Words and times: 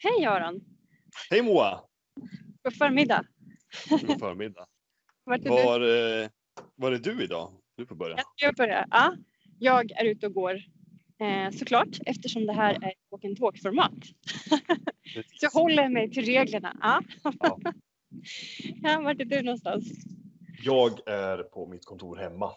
Hej 0.00 0.26
Aron! 0.26 0.60
Hej 1.30 1.42
Moa! 1.42 1.80
God 2.62 2.74
förmiddag! 2.76 3.24
God 3.90 4.18
förmiddag. 4.18 4.66
Vart 5.24 5.44
är 5.44 5.50
Var, 5.50 5.80
eh, 5.80 6.28
var 6.74 6.92
är 6.92 6.98
du 6.98 7.24
idag? 7.24 7.52
Du 7.76 7.86
får 7.86 7.96
börja. 7.96 8.16
du? 8.16 8.22
Jag 8.36 8.54
börjar. 8.54 8.86
Ja, 8.90 9.16
jag 9.58 9.90
är 9.90 10.04
ute 10.04 10.26
och 10.26 10.32
går 10.32 10.54
eh, 11.20 11.50
såklart 11.50 11.88
eftersom 12.06 12.46
det 12.46 12.52
här 12.52 12.74
är 12.74 12.92
walk 13.10 13.24
and 13.24 13.38
talk-format. 13.38 13.92
Så 15.14 15.22
jag 15.40 15.50
håller 15.50 15.88
mig 15.88 16.10
till 16.10 16.24
reglerna. 16.24 16.76
Ja. 16.80 17.02
Ja. 17.40 17.58
Ja, 18.82 19.00
vart 19.00 19.20
är 19.20 19.24
du 19.24 19.42
någonstans? 19.42 19.84
Jag 20.64 21.08
är 21.08 21.42
på 21.42 21.66
mitt 21.66 21.84
kontor 21.84 22.16
hemma. 22.16 22.52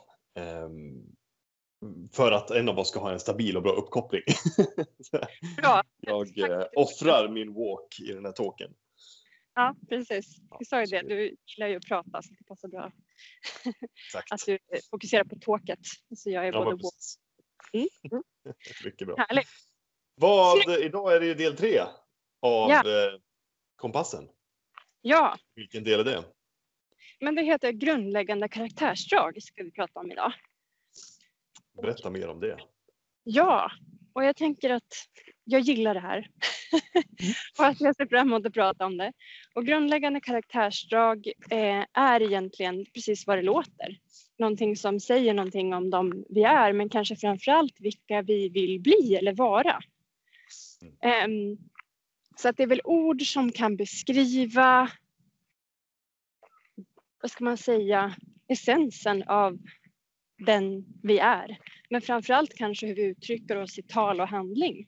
För 2.14 2.32
att 2.32 2.52
en 2.52 2.70
av 2.70 2.80
oss 2.80 2.90
ska 2.90 3.00
ha 3.00 3.12
en 3.12 3.20
stabil 3.20 3.58
och 3.58 3.64
bra 3.64 3.72
uppkoppling. 3.72 4.22
Bra. 5.58 5.84
jag 6.00 6.38
eh, 6.38 6.66
offrar 6.76 7.30
min 7.30 7.54
walk 7.54 8.00
i 8.00 8.14
den 8.14 8.26
här 8.26 8.32
talken. 8.32 8.74
Ja, 9.56 9.76
precis. 9.90 10.36
Du 10.60 10.66
sa 10.66 10.80
ju 10.80 10.86
det. 10.86 11.02
Du 11.02 11.36
gillar 11.46 11.68
ju 11.68 11.76
att 11.76 11.86
prata 11.88 12.22
så 12.22 12.30
det 12.40 12.46
passar 12.48 12.68
bra 12.68 12.92
Exakt. 14.08 14.32
att 14.32 14.40
du 14.46 14.60
fokuserar 14.92 15.24
på 15.24 15.36
talket. 15.36 15.80
Så 16.16 16.30
jag 16.30 16.48
är 16.48 16.54
Ja, 16.54 16.64
både 16.64 16.72
walk. 16.72 16.94
Mm, 17.74 17.88
mm. 18.12 18.24
Mycket 18.86 19.08
bra. 19.08 19.16
Härligt. 19.18 19.48
Vad, 20.16 20.80
idag 20.80 21.16
är 21.16 21.20
det 21.20 21.26
ju 21.26 21.34
del 21.34 21.58
tre 21.58 21.80
av 22.42 22.70
Ja. 22.70 22.78
eh, 22.80 23.20
kompassen. 23.76 24.30
Ja, 25.02 25.38
Vilken 25.56 25.84
del 25.84 26.00
är 26.00 26.04
det? 26.04 26.24
men 27.20 27.36
det 27.36 27.44
heter 27.44 27.72
grundläggande 27.72 28.50
karaktärsdrag 28.50 29.44
ska 29.44 29.64
vi 29.64 29.72
prata 29.72 30.00
om 30.00 30.12
idag. 30.12 30.34
Berätta 31.82 32.10
mer 32.10 32.28
om 32.28 32.40
det. 32.40 32.58
Ja, 33.24 33.72
och 34.14 34.24
jag 34.24 34.36
tänker 34.36 34.70
att 34.70 34.94
jag 35.44 35.62
gillar 35.62 35.94
det 35.94 36.00
här. 36.00 36.28
och 37.60 37.66
att 37.66 37.82
jag 37.82 37.96
ser 37.96 38.06
fram 38.06 38.28
emot 38.28 38.46
att 38.46 38.54
prata 38.54 38.86
om 38.86 38.98
det. 38.98 39.14
Och 39.56 39.66
grundläggande 39.66 40.22
karaktärsdrag 40.22 41.28
eh, 41.50 41.86
är 41.94 42.22
egentligen 42.22 42.86
precis 42.94 43.28
vad 43.28 43.38
det 43.38 43.42
låter. 43.42 43.98
Någonting 44.40 44.76
som 44.76 45.00
säger 45.00 45.34
någonting 45.34 45.74
om 45.74 45.90
dem 45.90 46.26
vi 46.30 46.44
är, 46.44 46.74
men 46.74 46.90
kanske 46.90 47.16
framförallt 47.16 47.76
vilka 47.80 48.22
vi 48.22 48.50
vill 48.50 48.82
bli 48.82 49.16
eller 49.16 49.34
vara. 49.34 49.80
Ehm, 51.02 51.58
så 52.36 52.50
att 52.50 52.58
det 52.58 52.64
är 52.64 52.68
väl 52.68 52.82
ord 52.84 53.22
som 53.22 53.52
kan 53.52 53.76
beskriva, 53.76 54.92
vad 57.22 57.32
ska 57.32 57.44
man 57.44 57.58
säga, 57.58 58.16
essensen 58.48 59.24
av 59.24 59.58
den 60.46 60.86
vi 61.04 61.20
är. 61.20 61.58
Men 61.90 62.02
framförallt 62.02 62.54
kanske 62.54 62.88
hur 62.88 62.96
vi 62.96 63.04
uttrycker 63.04 63.58
oss 63.58 63.80
i 63.80 63.84
tal 63.84 64.22
och 64.22 64.28
handling. 64.28 64.88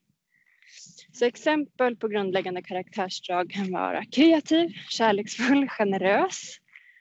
Så 1.13 1.25
exempel 1.25 1.95
på 1.95 2.07
grundläggande 2.07 2.61
karaktärsdrag 2.61 3.51
kan 3.51 3.71
vara 3.71 4.05
kreativ, 4.05 4.69
kärleksfull, 4.89 5.69
generös, 5.69 6.57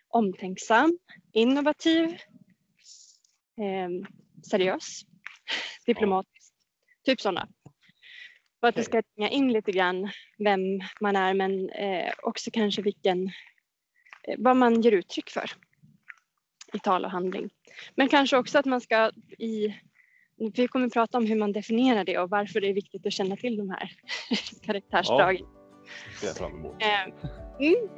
omtänksam, 0.09 0.99
innovativ, 1.33 2.09
eh, 3.59 4.09
seriös, 4.51 5.03
diplomatisk. 5.87 6.55
Typ 7.05 7.21
sådana. 7.21 7.49
För 8.61 8.69
att 8.69 8.75
det 8.75 8.85
ska 8.85 9.03
ringa 9.17 9.29
in 9.29 9.53
lite 9.53 9.73
grann 9.73 10.11
vem 10.39 10.61
man 11.01 11.17
är 11.17 11.35
men 11.35 11.71
eh, 11.71 12.13
också 12.23 12.51
kanske 12.51 12.83
vilken, 12.83 13.27
eh, 14.29 14.35
vad 14.39 14.57
man 14.57 14.81
ger 14.81 14.93
uttryck 14.93 15.31
för 15.31 15.51
i 16.73 16.79
tal 16.79 17.05
och 17.05 17.11
handling. 17.11 17.51
Men 17.95 18.09
kanske 18.09 18.37
också 18.37 18.59
att 18.59 18.65
man 18.65 18.81
ska 18.81 19.11
i 19.39 19.75
vi 20.55 20.69
kommer 20.69 20.87
att 20.87 20.93
prata 20.93 21.19
om 21.19 21.27
hur 21.27 21.37
man 21.37 21.53
definierar 21.53 22.05
det 22.05 22.19
och 22.19 22.31
varför 22.31 22.61
det 22.61 22.69
är 22.69 22.75
viktigt 22.75 23.07
att 23.07 23.13
känna 23.13 23.37
till 23.37 23.57
de 23.57 23.71
här 23.71 23.91
karaktärsdragen. 24.67 25.47
Det 26.11 26.19
ser 26.19 26.27
jag 26.27 26.37
fram 26.37 26.53
emot. 26.53 26.77
Eh, 26.83 27.03
mm, 27.67 27.89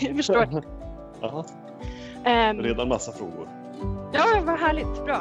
jag 0.00 0.16
förstår. 0.16 0.64
Jaha, 1.20 1.44
Eh, 2.26 2.54
redan 2.54 2.88
massa 2.88 3.12
frågor. 3.12 3.48
ja, 4.12 4.42
vad 4.44 4.58
härligt. 4.58 5.04
Bra. 5.04 5.20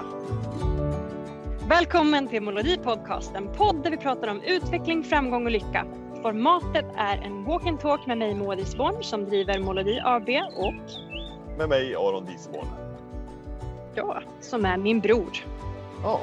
Välkommen 1.70 2.28
till 2.28 2.42
Molodi 2.42 2.78
Podcast, 2.78 3.36
en 3.36 3.54
podd 3.54 3.84
där 3.84 3.92
vi 3.92 3.98
pratar 3.98 4.28
om 4.28 4.42
utveckling, 4.42 5.04
framgång 5.04 5.46
och 5.46 5.52
lycka. 5.52 5.86
Formatet 6.22 6.86
är 6.98 7.18
en 7.18 7.44
walk 7.44 7.68
and 7.68 7.80
talk 7.80 8.06
med 8.08 8.18
mig 8.18 8.36
Moa 8.36 8.56
Disborn 8.56 9.04
som 9.04 9.26
driver 9.26 9.60
Molodi 9.60 10.00
AB 10.04 10.30
och 10.56 10.74
Med 11.58 11.70
mig 11.70 11.96
Aron 11.96 12.26
Disborn. 12.26 12.85
Jag 13.96 14.24
som 14.42 14.66
är 14.66 14.78
min 14.78 15.00
bror. 15.00 15.46
Ja. 16.04 16.22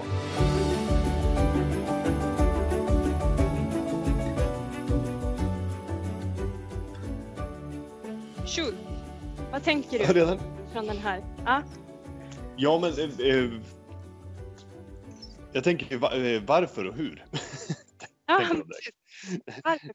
Tjo! 8.47 8.65
Vad 9.53 9.65
tänker 9.65 9.99
du 9.99 10.05
Redan? 10.05 10.39
från 10.73 10.87
den 10.87 10.99
här? 10.99 11.25
Ja, 11.45 11.63
Ja, 12.57 12.79
men 12.79 12.93
eh, 12.93 13.27
eh, 13.29 13.51
jag 15.53 15.65
tänker 15.65 15.95
eh, 15.95 16.43
varför 16.43 16.85
och 16.85 16.95
hur. 16.95 17.27
Varför? 18.27 18.65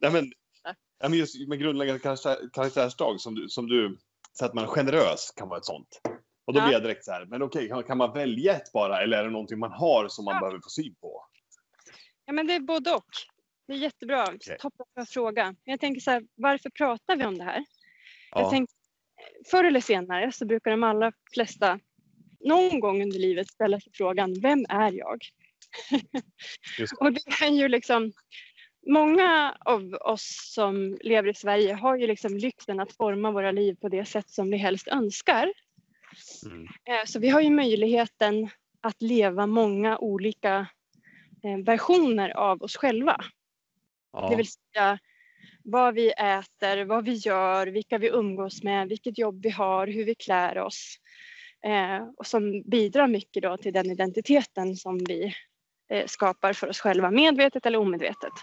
Nej, 0.01 0.11
men, 0.11 0.31
ja, 0.99 1.09
men 1.09 1.13
just 1.13 1.47
med 1.47 1.59
grundläggande 1.59 1.99
karaktär, 1.99 2.37
karaktärsdrag 2.53 3.21
som 3.21 3.35
du, 3.35 3.49
som 3.49 3.67
du, 3.67 3.97
så 4.33 4.45
att 4.45 4.53
man 4.53 4.63
är 4.63 4.67
generös 4.67 5.31
kan 5.35 5.49
vara 5.49 5.59
ett 5.59 5.65
sånt. 5.65 6.01
Och 6.47 6.53
då 6.53 6.59
Ja. 6.59 6.63
blir 6.65 6.73
jag 6.73 6.83
direkt 6.83 7.05
så 7.05 7.11
här, 7.11 7.25
men 7.25 7.41
okej, 7.41 7.67
kan, 7.67 7.83
kan 7.83 7.97
man 7.97 8.13
välja 8.13 8.55
ett 8.55 8.71
bara 8.71 9.01
eller 9.01 9.17
är 9.17 9.23
det 9.23 9.29
någonting 9.29 9.59
man 9.59 9.71
har 9.71 10.07
som 10.07 10.25
man 10.25 10.33
Ja. 10.33 10.39
behöver 10.39 10.59
få 10.59 10.69
syn 10.69 10.95
på? 10.95 11.25
Ja, 12.25 12.33
men 12.33 12.47
det 12.47 12.53
är 12.53 12.59
både 12.59 12.91
och. 12.93 13.05
Det 13.67 13.73
är 13.73 13.77
jättebra. 13.77 14.23
Okej. 14.35 14.57
Toppen 14.59 15.05
fråga. 15.05 15.55
Jag 15.63 15.79
tänker 15.79 16.01
så 16.01 16.11
här, 16.11 16.23
varför 16.35 16.69
pratar 16.69 17.15
vi 17.15 17.25
om 17.25 17.37
det 17.37 17.43
här? 17.43 17.65
Jag 18.31 18.41
Ja. 18.41 18.49
tänker, 18.49 18.75
förr 19.51 19.63
eller 19.63 19.79
senare 19.81 20.31
så 20.31 20.45
brukar 20.45 20.71
de 20.71 20.83
allra 20.83 21.11
flesta 21.33 21.79
någon 22.39 22.79
gång 22.79 23.03
under 23.03 23.19
livet 23.19 23.47
ställa 23.47 23.79
sig 23.79 23.91
frågan, 23.95 24.33
vem 24.41 24.65
är 24.69 24.91
jag? 24.91 25.17
Och 26.99 27.13
det 27.13 27.21
är 27.45 27.51
ju 27.51 27.67
liksom, 27.67 28.11
många 28.87 29.57
av 29.65 29.93
oss 29.93 30.51
som 30.53 30.97
lever 31.01 31.29
i 31.29 31.33
Sverige 31.33 31.73
har 31.73 31.97
ju 31.97 32.07
liksom 32.07 32.37
lyxen 32.37 32.79
att 32.79 32.95
forma 32.95 33.31
våra 33.31 33.51
liv 33.51 33.75
på 33.81 33.89
det 33.89 34.05
sätt 34.05 34.29
som 34.29 34.49
vi 34.51 34.57
helst 34.57 34.87
önskar. 34.87 35.53
Mm. 36.45 36.63
Eh, 36.63 37.05
Så 37.05 37.19
vi 37.19 37.29
har 37.29 37.41
ju 37.41 37.49
möjligheten 37.49 38.49
att 38.81 39.01
leva 39.01 39.47
många 39.47 39.97
olika 39.97 40.67
eh, 41.43 41.57
versioner 41.65 42.29
av 42.29 42.63
oss 42.63 42.77
själva. 42.77 43.21
Ja. 44.13 44.29
Det 44.29 44.35
vill 44.35 44.47
säga 44.47 44.99
vad 45.63 45.93
vi 45.93 46.11
äter, 46.11 46.85
vad 46.85 47.05
vi 47.05 47.13
gör, 47.13 47.67
vilka 47.67 47.97
vi 47.97 48.07
umgås 48.07 48.63
med, 48.63 48.89
vilket 48.89 49.17
jobb 49.17 49.43
vi 49.43 49.49
har, 49.49 49.87
hur 49.87 50.05
vi 50.05 50.15
klär 50.15 50.57
oss. 50.57 50.95
Eh, 51.65 52.07
och 52.17 52.27
som 52.27 52.61
bidrar 52.65 53.07
mycket 53.07 53.43
då 53.43 53.57
till 53.57 53.73
den 53.73 53.91
identiteten 53.91 54.75
som 54.75 54.97
vi 54.97 55.33
skapar 56.05 56.53
för 56.53 56.69
oss 56.69 56.79
själva, 56.79 57.11
medvetet 57.11 57.65
eller 57.65 57.77
omedvetet. 57.77 58.33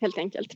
Helt 0.00 0.18
enkelt. 0.18 0.52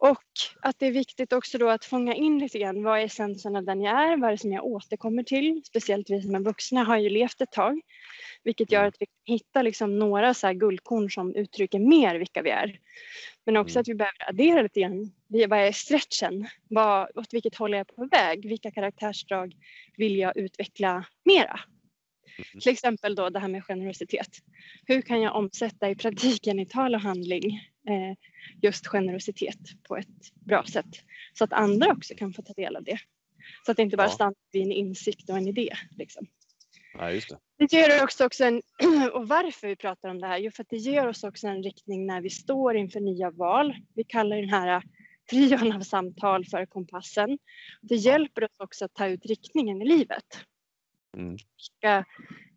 Och 0.00 0.22
att 0.60 0.78
det 0.78 0.86
är 0.86 0.92
viktigt 0.92 1.32
också 1.32 1.58
då 1.58 1.68
att 1.68 1.84
fånga 1.84 2.14
in 2.14 2.38
lite 2.38 2.58
grann 2.58 2.82
vad 2.82 2.98
är 2.98 3.04
essensen 3.04 3.56
av 3.56 3.64
den 3.64 3.80
jag 3.80 4.02
är, 4.02 4.16
vad 4.16 4.28
är 4.28 4.32
det 4.32 4.38
som 4.38 4.52
jag 4.52 4.64
återkommer 4.64 5.22
till. 5.22 5.62
Speciellt 5.64 6.10
vi 6.10 6.22
som 6.22 6.34
är 6.34 6.40
vuxna 6.40 6.84
har 6.84 6.96
ju 6.96 7.10
levt 7.10 7.40
ett 7.40 7.52
tag. 7.52 7.80
Vilket 8.44 8.72
gör 8.72 8.80
Mm. 8.80 8.88
att 8.88 8.96
vi 8.98 9.06
kan 9.06 9.34
hitta 9.34 9.62
liksom 9.62 9.98
några 9.98 10.34
så 10.34 10.46
här 10.46 10.54
guldkorn 10.54 11.10
som 11.10 11.34
uttrycker 11.34 11.78
mer 11.78 12.14
vilka 12.14 12.42
vi 12.42 12.50
är. 12.50 12.78
Men 13.46 13.56
också 13.56 13.76
Mm. 13.76 13.80
att 13.80 13.88
vi 13.88 13.94
behöver 13.94 14.28
addera 14.28 14.62
lite 14.62 14.80
grann. 14.80 15.12
Vad 15.26 15.58
är 15.58 15.72
stretchen? 15.72 16.48
Vad, 16.68 17.16
åt 17.16 17.34
vilket 17.34 17.54
håll 17.54 17.74
är 17.74 17.78
jag 17.78 17.96
på 17.96 18.08
väg? 18.10 18.48
Vilka 18.48 18.70
karaktärsdrag 18.70 19.56
vill 19.96 20.16
jag 20.18 20.36
utveckla 20.36 21.04
mera? 21.24 21.60
Mm. 22.36 22.60
Till 22.60 22.72
exempel 22.72 23.14
då 23.14 23.30
det 23.30 23.38
här 23.38 23.48
med 23.48 23.64
generositet. 23.64 24.28
Hur 24.86 25.02
kan 25.02 25.20
jag 25.20 25.36
omsätta 25.36 25.90
i 25.90 25.94
praktiken 25.94 26.58
i 26.60 26.66
tal 26.66 26.94
och 26.94 27.00
handling 27.00 27.69
just 28.62 28.86
generositet 28.86 29.58
på 29.88 29.96
ett 29.96 30.34
bra 30.34 30.64
sätt? 30.64 30.86
Så 31.38 31.44
att 31.44 31.52
andra 31.52 31.92
också 31.92 32.14
kan 32.14 32.32
få 32.32 32.42
ta 32.42 32.52
del 32.52 32.76
av 32.76 32.84
det. 32.84 32.98
Så 33.66 33.70
att 33.70 33.76
det 33.76 33.82
inte 33.82 33.96
bara 33.96 34.06
Ja. 34.06 34.10
stannar 34.10 34.34
vid 34.52 34.62
en 34.62 34.72
insikt 34.72 35.30
och 35.30 35.36
en 35.36 35.48
idé. 35.48 35.72
Liksom. 35.90 36.26
Nej, 36.94 37.14
just 37.14 37.28
det. 37.28 37.38
Det 37.58 37.72
ger 37.72 38.04
också, 38.04 38.26
också 38.26 38.44
en, 38.44 38.62
och 39.12 39.28
varför 39.28 39.68
vi 39.68 39.76
pratar 39.76 40.08
om 40.08 40.18
det 40.20 40.26
här, 40.26 40.38
jo 40.38 40.50
för 40.50 40.62
att 40.62 40.68
det 40.68 40.76
ger 40.76 41.06
oss 41.06 41.24
också 41.24 41.46
en 41.46 41.62
riktning 41.62 42.06
när 42.06 42.20
vi 42.20 42.30
står 42.30 42.76
inför 42.76 43.00
nya 43.00 43.30
val. 43.30 43.74
Vi 43.94 44.04
kallar 44.04 44.36
den 44.36 44.48
här 44.50 44.82
trion 45.30 45.72
av 45.72 45.80
samtal 45.80 46.44
för 46.44 46.66
kompassen. 46.66 47.38
Det 47.80 47.96
hjälper 47.96 48.44
oss 48.44 48.50
också 48.58 48.84
att 48.84 48.94
ta 48.94 49.06
ut 49.06 49.26
riktningen 49.26 49.82
i 49.82 49.84
livet. 49.84 50.24
Mm. 51.16 51.30
Vilka 51.30 52.04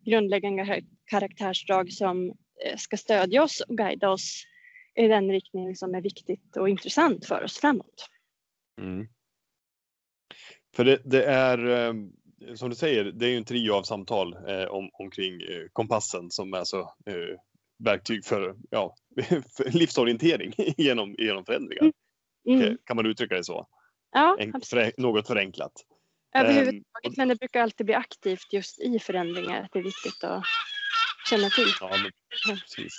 grundläggande 0.04 0.64
kar- 0.64 0.84
karaktärsdrag 1.04 1.92
som 1.92 2.28
eh, 2.64 2.76
ska 2.76 2.96
stödja 2.96 3.42
oss 3.42 3.60
och 3.60 3.76
guida 3.76 4.10
oss 4.10 4.44
i 4.94 5.08
den 5.08 5.30
riktning 5.30 5.76
som 5.76 5.94
är 5.94 6.00
viktigt 6.00 6.56
och 6.56 6.68
intressant 6.68 7.26
för 7.26 7.44
oss 7.44 7.58
framåt. 7.58 8.10
Mm. 8.80 9.06
För 10.76 10.84
det, 10.84 11.00
det 11.04 11.24
är, 11.24 11.68
eh, 11.68 11.94
som 12.54 12.70
du 12.70 12.76
säger, 12.76 13.04
det 13.04 13.26
är 13.26 13.30
ju 13.30 13.36
en 13.36 13.44
trio 13.44 13.72
av 13.72 13.82
samtal 13.82 14.36
eh, 14.48 14.64
om, 14.64 14.90
omkring 14.92 15.40
eh, 15.40 15.66
kompassen 15.72 16.30
som 16.30 16.54
är 16.54 16.64
så 16.64 16.80
eh, 16.80 17.38
verktyg 17.78 18.24
för, 18.24 18.56
ja, 18.70 18.96
för 19.56 19.78
livsorientering 19.78 20.54
genom, 20.76 21.14
genom 21.18 21.44
förändringar. 21.44 21.92
Mm. 22.48 22.78
Kan 22.84 22.96
man 22.96 23.06
uttrycka 23.06 23.34
det 23.34 23.44
så? 23.44 23.66
Ja, 24.12 24.36
En, 24.40 24.52
för, 24.52 25.00
något 25.00 25.26
förenklat. 25.26 25.72
Överhuvudtaget, 26.34 27.16
men 27.16 27.28
det 27.28 27.36
brukar 27.36 27.62
alltid 27.62 27.86
bli 27.86 27.94
aktivt 27.94 28.52
just 28.52 28.80
i 28.80 28.98
förändringar. 28.98 29.68
Det 29.72 29.78
är 29.78 29.82
viktigt 29.82 30.24
att 30.24 30.44
känna 31.30 31.48
till. 31.48 31.68
Ja, 31.80 31.90
men, 31.90 32.12
precis. 32.58 32.94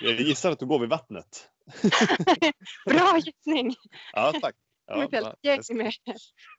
Jag 0.00 0.20
gissar 0.20 0.50
att 0.52 0.58
du 0.58 0.66
går 0.66 0.78
vid 0.78 0.88
vattnet. 0.88 1.48
Bra 2.86 3.18
gissning! 3.18 3.74
Ja, 4.12 4.32
tack. 4.42 4.54
Ja, 4.86 4.96
Ja, 4.96 5.04
ett 5.04 5.10
bra. 5.10 5.34
helt 5.42 5.68
gäng 5.70 5.78
med, 5.78 5.92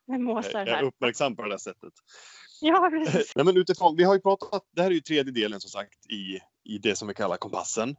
med 0.08 0.20
måsar 0.22 0.60
jag 0.68 0.80
är 0.80 0.84
uppmärksam 0.84 1.36
på 1.36 1.44
det 1.44 1.50
där 1.50 1.58
sättet. 1.58 1.94
Ja, 2.62 2.90
precis. 2.92 3.32
Nej, 3.36 3.46
men 3.46 3.58
utifrån, 3.58 3.96
vi 3.96 4.04
har 4.04 4.14
ju 4.14 4.22
pratat, 4.22 4.64
det 4.76 4.82
här 4.82 4.90
är 4.90 4.94
ju 4.96 5.02
tredje 5.02 5.34
delen 5.34 5.60
som 5.60 5.70
sagt 5.70 6.12
i, 6.12 6.40
i 6.74 6.78
det 6.78 6.96
som 6.96 7.08
vi 7.08 7.14
kallar 7.14 7.38
kompassen. 7.38 7.96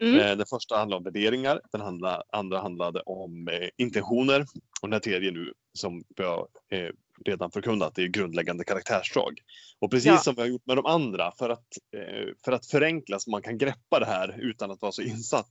Mm. 0.00 0.18
Eh, 0.20 0.36
Den 0.36 0.46
första 0.46 0.76
handlar 0.76 0.96
om 0.96 1.04
värderingar, 1.04 1.60
den 1.72 1.80
handla, 1.80 2.22
andra 2.32 2.60
handlade 2.60 3.00
om 3.00 3.48
eh, 3.48 3.68
intentioner 3.76 4.40
och 4.82 4.88
den 4.88 4.92
här 4.92 5.00
tredje 5.00 5.30
nu 5.30 5.52
som 5.78 6.04
har 6.18 6.48
eh, 6.70 6.90
redan 7.24 7.50
förkunnat 7.50 7.94
det 7.94 8.02
är 8.02 8.08
grundläggande 8.08 8.64
karaktärsdrag. 8.64 9.38
Och 9.80 9.90
precis 9.90 10.06
Ja. 10.06 10.18
som 10.18 10.34
vi 10.34 10.40
har 10.40 10.48
gjort 10.48 10.66
med 10.66 10.76
de 10.76 10.86
andra 10.86 11.32
för 11.38 11.50
att, 11.50 11.66
eh, 11.96 12.28
för 12.44 12.52
att 12.52 12.66
förenkla 12.66 13.18
så 13.18 13.30
man 13.30 13.42
kan 13.42 13.58
greppa 13.58 13.98
det 14.00 14.06
här 14.06 14.36
utan 14.40 14.70
att 14.70 14.82
vara 14.82 14.92
så 14.92 15.02
insatt. 15.02 15.48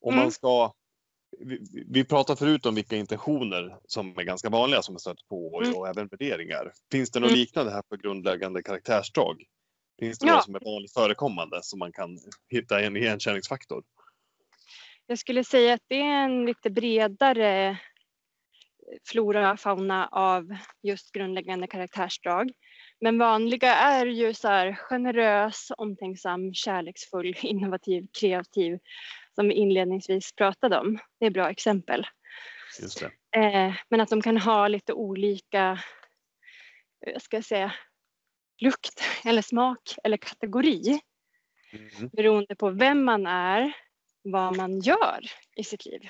Om 0.00 0.12
Mm. 0.14 0.24
man 0.24 0.32
ska 0.32 0.72
vi, 1.38 1.84
vi 1.88 2.04
pratade 2.04 2.38
förut 2.38 2.66
om 2.66 2.74
vilka 2.74 2.96
intentioner 2.96 3.76
som 3.84 4.18
är 4.18 4.22
ganska 4.22 4.50
vanliga 4.50 4.82
som 4.82 4.94
jag 4.94 5.00
stött 5.00 5.28
på 5.28 5.46
och, 5.46 5.64
Mm. 5.64 5.76
och 5.76 5.88
även 5.88 6.08
värderingar. 6.08 6.72
Finns 6.90 7.10
det 7.10 7.20
något 7.20 7.28
Mm. 7.30 7.38
liknande 7.40 7.72
här 7.72 7.82
för 7.88 7.96
grundläggande 7.96 8.62
karaktärsdrag? 8.62 9.44
Finns 10.00 10.18
det 10.18 10.26
Ja. 10.26 10.32
några 10.32 10.42
som 10.42 10.54
är 10.54 10.60
vanligt 10.60 10.92
förekommande 10.92 11.58
som 11.62 11.78
man 11.78 11.92
kan 11.92 12.18
hitta 12.48 12.80
en 12.80 12.96
igenkänningsfaktor? 12.96 13.82
Jag 15.06 15.18
skulle 15.18 15.44
säga 15.44 15.74
att 15.74 15.82
det 15.88 16.00
är 16.00 16.24
en 16.24 16.46
lite 16.46 16.70
bredare 16.70 17.78
flora 19.04 19.52
och 19.52 19.60
fauna 19.60 20.06
av 20.06 20.56
just 20.82 21.12
grundläggande 21.12 21.66
karaktärsdrag. 21.66 22.52
Men 23.00 23.18
vanliga 23.18 23.74
är 23.74 24.06
ju 24.06 24.34
så 24.34 24.48
här 24.48 24.74
generös, 24.74 25.72
omtänksam, 25.76 26.54
kärleksfull, 26.54 27.36
innovativ, 27.42 28.06
kreativ 28.20 28.78
som 29.34 29.48
vi 29.48 29.54
inledningsvis 29.54 30.32
pratade 30.32 30.78
om. 30.78 30.98
Det 31.20 31.26
är 31.26 31.30
bra 31.30 31.50
exempel. 31.50 32.06
Eh, 33.36 33.74
men 33.88 34.00
att 34.00 34.08
de 34.08 34.22
kan 34.22 34.36
ha 34.36 34.68
lite 34.68 34.92
olika, 34.92 35.78
eh, 37.06 37.12
jag 37.12 37.22
ska 37.22 37.42
säga, 37.42 37.72
lukt 38.60 39.02
eller 39.24 39.42
smak 39.42 39.94
eller 40.04 40.16
kategori 40.16 41.00
Mm. 41.72 42.10
beroende 42.12 42.56
på 42.56 42.70
vem 42.70 43.04
man 43.04 43.26
är, 43.26 43.72
vad 44.22 44.56
man 44.56 44.80
gör 44.80 45.20
i 45.56 45.64
sitt 45.64 45.86
liv. 45.86 46.00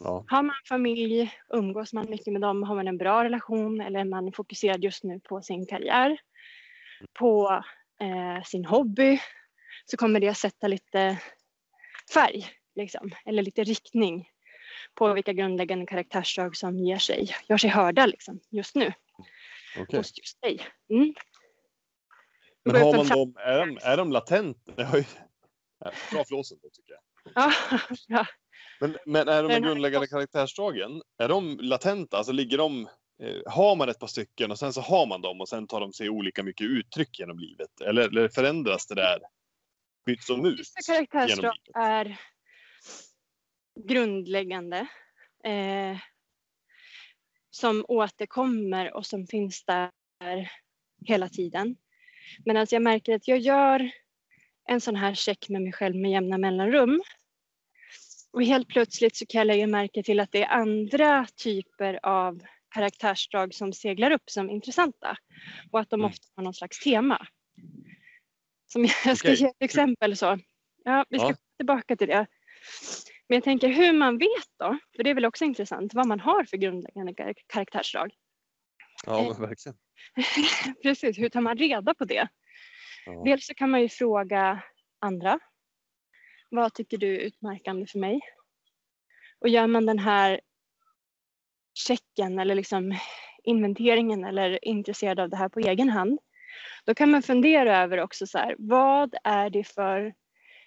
Ja. 0.00 0.24
Har 0.28 0.42
man 0.42 0.54
familj, 0.68 1.32
umgås 1.48 1.92
man 1.92 2.10
mycket 2.10 2.32
med 2.32 2.42
dem, 2.42 2.62
har 2.62 2.74
man 2.74 2.88
en 2.88 2.98
bra 2.98 3.24
relation 3.24 3.80
eller 3.80 4.00
är 4.00 4.04
man 4.04 4.32
fokuserad 4.32 4.84
just 4.84 5.04
nu 5.04 5.20
på 5.20 5.42
sin 5.42 5.66
karriär, 5.66 6.18
på 7.12 7.62
eh, 8.00 8.42
sin 8.44 8.64
hobby, 8.64 9.20
så 9.84 9.96
kommer 9.96 10.20
det 10.20 10.28
att 10.28 10.38
sätta 10.38 10.68
lite 10.68 11.18
färg, 12.14 12.46
liksom, 12.74 13.10
eller 13.24 13.42
lite 13.42 13.64
riktning 13.64 14.28
på 14.94 15.14
vilka 15.14 15.32
grundläggande 15.32 15.86
karaktärsdrag 15.86 16.56
som 16.56 16.78
ger 16.78 16.98
sig, 16.98 17.28
gör 17.48 17.56
sig 17.56 17.70
hörda 17.70 18.06
liksom, 18.06 18.40
just 18.50 18.74
nu 18.74 18.92
Okej. 19.78 19.98
hos 19.98 20.18
just 20.18 20.40
dig. 20.40 20.60
Mm. 20.90 21.14
Men 22.64 22.82
har 22.82 22.96
man 22.96 23.06
dem, 23.06 23.34
är 23.38 23.66
de, 23.66 23.78
är 23.82 23.96
de 23.96 24.12
latent? 24.12 24.58
Ja, 25.84 25.90
Bra 26.12 26.24
flåsen 26.24 26.58
då 26.62 26.68
tycker 26.70 26.92
jag. 26.92 27.02
Ja, 27.34 27.52
bra. 28.08 28.26
Men, 28.82 28.96
men 29.06 29.28
är 29.28 29.42
de 29.42 29.60
grundläggande 29.60 30.06
karaktärsdragen, 30.06 31.02
är 31.18 31.28
de 31.28 31.58
latenta? 31.60 32.16
Alltså 32.16 32.32
ligger 32.32 32.58
de, 32.58 32.88
eh, 33.22 33.52
har 33.52 33.76
man 33.76 33.88
ett 33.88 33.98
par 33.98 34.06
stycken 34.06 34.50
och 34.50 34.58
sen 34.58 34.72
så 34.72 34.80
har 34.80 35.06
man 35.06 35.22
dem 35.22 35.40
och 35.40 35.48
sen 35.48 35.66
tar 35.66 35.80
de 35.80 35.92
sig 35.92 36.08
olika 36.08 36.42
mycket 36.42 36.64
uttryck 36.64 37.18
genom 37.18 37.38
livet? 37.38 37.80
Eller, 37.80 38.08
eller 38.08 38.28
förändras 38.28 38.86
det 38.86 38.94
där? 38.94 39.18
Byts 40.06 40.26
de 40.26 40.46
ut? 40.46 40.58
Vissa 40.58 40.92
karaktärsdrag 40.92 41.56
är 41.74 42.20
grundläggande. 43.88 44.86
Eh, 45.44 45.96
som 47.50 47.84
återkommer 47.88 48.96
och 48.96 49.06
som 49.06 49.26
finns 49.26 49.64
där 49.64 49.90
hela 51.06 51.28
tiden. 51.28 51.76
Men 52.44 52.56
alltså 52.56 52.74
jag 52.74 52.82
märker 52.82 53.14
att 53.14 53.28
jag 53.28 53.38
gör 53.38 53.90
en 54.68 54.80
sån 54.80 54.96
här 54.96 55.14
check 55.14 55.48
med 55.48 55.62
mig 55.62 55.72
själv 55.72 55.96
med 55.96 56.10
jämna 56.10 56.38
mellanrum. 56.38 57.02
Och 58.32 58.42
helt 58.44 58.68
plötsligt 58.68 59.16
så 59.16 59.26
kan 59.26 59.38
jag 59.38 59.46
lägga 59.46 59.66
märke 59.66 60.02
till 60.02 60.20
att 60.20 60.32
det 60.32 60.42
är 60.42 60.48
andra 60.48 61.26
typer 61.36 62.00
av 62.02 62.42
karaktärsdrag 62.74 63.54
som 63.54 63.72
seglar 63.72 64.10
upp 64.10 64.30
som 64.30 64.50
intressanta. 64.50 65.16
Och 65.72 65.80
att 65.80 65.90
de 65.90 66.00
Mm. 66.00 66.10
ofta 66.10 66.26
har 66.36 66.42
någon 66.44 66.54
slags 66.54 66.78
tema. 66.80 67.26
Som 68.72 68.84
jag 69.04 69.16
ska 69.18 69.28
Okej. 69.28 69.40
ge 69.40 69.46
ett 69.46 69.56
exempel 69.62 70.16
så. 70.16 70.38
Ja, 70.84 71.04
vi 71.10 71.18
ska 71.18 71.28
Ja. 71.28 71.34
tillbaka 71.56 71.96
till 71.96 72.08
det. 72.08 72.26
Men 73.28 73.36
jag 73.36 73.44
tänker 73.44 73.68
hur 73.68 73.92
man 73.92 74.18
vet 74.18 74.48
då, 74.58 74.78
för 74.96 75.02
det 75.02 75.10
är 75.10 75.14
väl 75.14 75.24
också 75.24 75.44
intressant, 75.44 75.94
vad 75.94 76.06
man 76.06 76.20
har 76.20 76.44
för 76.44 76.56
grundläggande 76.56 77.14
kar- 77.14 77.34
karaktärsdrag. 77.46 78.14
Ja, 79.06 79.22
men 79.38 79.48
verkligen. 79.48 79.76
Precis, 80.82 81.18
hur 81.18 81.28
tar 81.28 81.40
man 81.40 81.56
reda 81.56 81.94
på 81.94 82.04
det? 82.04 82.28
Ja. 83.06 83.22
Dels 83.24 83.46
så 83.46 83.54
kan 83.54 83.70
man 83.70 83.80
ju 83.82 83.88
fråga 83.88 84.62
andra. 85.00 85.38
Vad 86.54 86.74
tycker 86.74 86.98
du 86.98 87.14
är 87.14 87.20
utmärkande 87.20 87.86
för 87.86 87.98
mig? 87.98 88.20
Och 89.40 89.48
gör 89.48 89.66
man 89.66 89.86
den 89.86 89.98
här 89.98 90.40
checken 91.74 92.38
eller 92.38 92.54
liksom 92.54 92.98
inventeringen 93.44 94.24
eller 94.24 94.50
är 94.50 94.64
intresserad 94.64 95.20
av 95.20 95.28
det 95.28 95.36
här 95.36 95.48
på 95.48 95.60
egen 95.60 95.88
hand. 95.88 96.18
Då 96.84 96.94
kan 96.94 97.10
man 97.10 97.22
fundera 97.22 97.82
över 97.82 97.98
också 97.98 98.26
så 98.26 98.38
här, 98.38 98.56
vad 98.58 99.14
är 99.24 99.50
det 99.50 99.64
för 99.64 100.14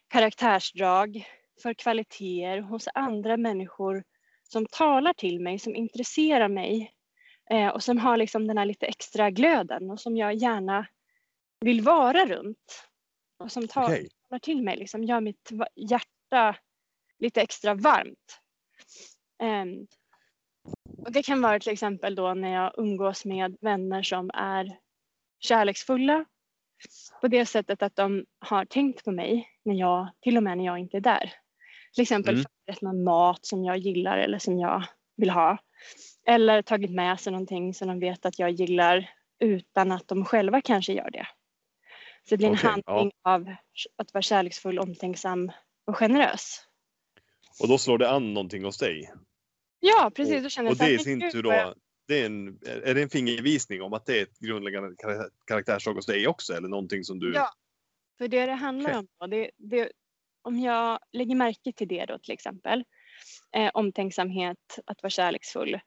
karaktärsdrag, 0.08 1.26
för 1.62 1.74
kvaliteter 1.74 2.62
hos 2.62 2.88
andra 2.94 3.38
människor 3.38 4.04
som 4.44 4.66
talar 4.66 5.14
till 5.14 5.40
mig, 5.40 5.60
som 5.60 5.76
intresserar 5.76 6.48
mig 6.48 6.92
eh, 7.50 7.68
och 7.68 7.84
som 7.84 7.98
har 7.98 8.18
liksom 8.18 8.48
den 8.48 8.58
här 8.58 8.66
lite 8.66 8.86
extra 8.86 9.32
glöden 9.32 9.92
och 9.92 10.00
som 10.00 10.18
jag 10.18 10.34
gärna 10.34 10.88
vill 11.60 11.82
vara 11.82 12.26
runt. 12.26 12.88
Och 13.38 13.52
som 13.52 13.68
talar 13.68 14.40
till 14.42 14.64
mig, 14.64 14.78
liksom 14.78 15.04
gör 15.04 15.22
mitt 15.22 15.52
hjärta 15.76 16.56
lite 17.20 17.42
extra 17.42 17.74
varmt. 17.74 18.42
Ehm, 19.40 19.88
och 20.98 21.12
det 21.12 21.24
kan 21.24 21.42
vara 21.42 21.60
till 21.60 21.74
exempel 21.74 22.16
då 22.16 22.34
när 22.34 22.54
jag 22.54 22.74
umgås 22.78 23.26
med 23.26 23.58
vänner 23.62 24.04
som 24.04 24.32
är 24.34 24.80
kärleksfulla 25.40 26.26
på 27.22 27.28
det 27.28 27.46
sättet 27.46 27.82
att 27.82 27.96
de 27.96 28.26
har 28.40 28.66
tänkt 28.66 29.04
på 29.06 29.12
mig 29.12 29.50
när 29.66 29.76
jag, 29.76 30.10
till 30.22 30.38
och 30.38 30.44
med 30.44 30.58
när 30.58 30.66
jag 30.66 30.80
inte 30.80 30.98
är 30.98 31.02
där. 31.02 31.34
Till 31.94 32.02
exempel 32.02 32.34
Mm. 32.34 32.46
förberett 32.46 32.82
någon 32.82 33.04
mat 33.04 33.46
som 33.46 33.64
jag 33.64 33.78
gillar 33.78 34.18
eller 34.18 34.40
som 34.40 34.60
jag 34.60 34.84
vill 35.18 35.30
ha. 35.30 35.58
Eller 36.28 36.62
tagit 36.62 36.92
med 36.92 37.20
sig 37.20 37.32
någonting 37.32 37.74
som 37.74 37.88
de 37.88 38.00
vet 38.00 38.26
att 38.26 38.40
jag 38.40 38.52
gillar 38.52 39.10
utan 39.40 39.92
att 39.92 40.08
de 40.08 40.26
själva 40.26 40.62
kanske 40.62 40.94
gör 40.94 41.10
det. 41.10 41.28
Så 42.30 42.36
det 42.36 42.38
blir 42.38 42.48
en 42.48 42.54
Okej, 42.54 42.70
handling 42.86 43.12
av 43.24 43.56
att 43.96 44.14
vara 44.14 44.22
kärleksfull, 44.22 44.80
omtänksam 44.80 45.52
och 45.86 45.98
generös. 45.98 46.62
Och 47.62 47.68
då 47.68 47.78
slår 47.78 47.98
det 47.98 48.10
an 48.10 48.34
någonting 48.34 48.64
hos 48.64 48.78
dig? 48.78 49.12
Ja, 49.80 50.12
precis. 50.16 50.44
Då 50.44 50.50
känner 50.50 50.72
Och 50.72 50.78
det 50.78 50.90
i 50.90 51.00
sin 51.00 51.32
tur 51.32 51.44
då, 51.44 51.74
det 52.08 52.22
är, 52.22 52.26
en, 52.26 52.60
är 52.66 52.94
det 52.94 53.02
en 53.02 53.10
fingervisning 53.10 53.82
om 53.82 53.94
att 53.94 54.06
det 54.06 54.20
är 54.20 54.24
ett 54.24 54.40
grundläggande 54.40 54.96
kar- 54.96 55.30
karaktärsdrag 55.48 55.94
hos 55.94 56.06
dig 56.06 56.28
också? 56.28 56.54
Eller 56.54 56.68
någonting 56.68 57.04
som 57.04 57.20
du... 57.20 57.34
Ja, 57.34 57.50
för 58.18 58.28
det 58.28 58.46
det 58.46 58.52
handlar 58.54 58.90
Okej. 58.90 59.00
om 59.00 59.08
då, 59.20 59.28
det, 59.28 59.52
det, 59.58 59.92
om 60.42 60.60
jag 60.60 61.00
lägger 61.12 61.36
märke 61.36 61.74
till 61.74 61.88
det 61.88 62.06
då 62.06 62.20
till 62.20 62.34
exempel, 62.34 62.84
eh, 63.56 63.72
omtänksamhet, 63.74 64.80
att 64.86 65.04
vara 65.04 65.10
kärleksfull, 65.10 65.80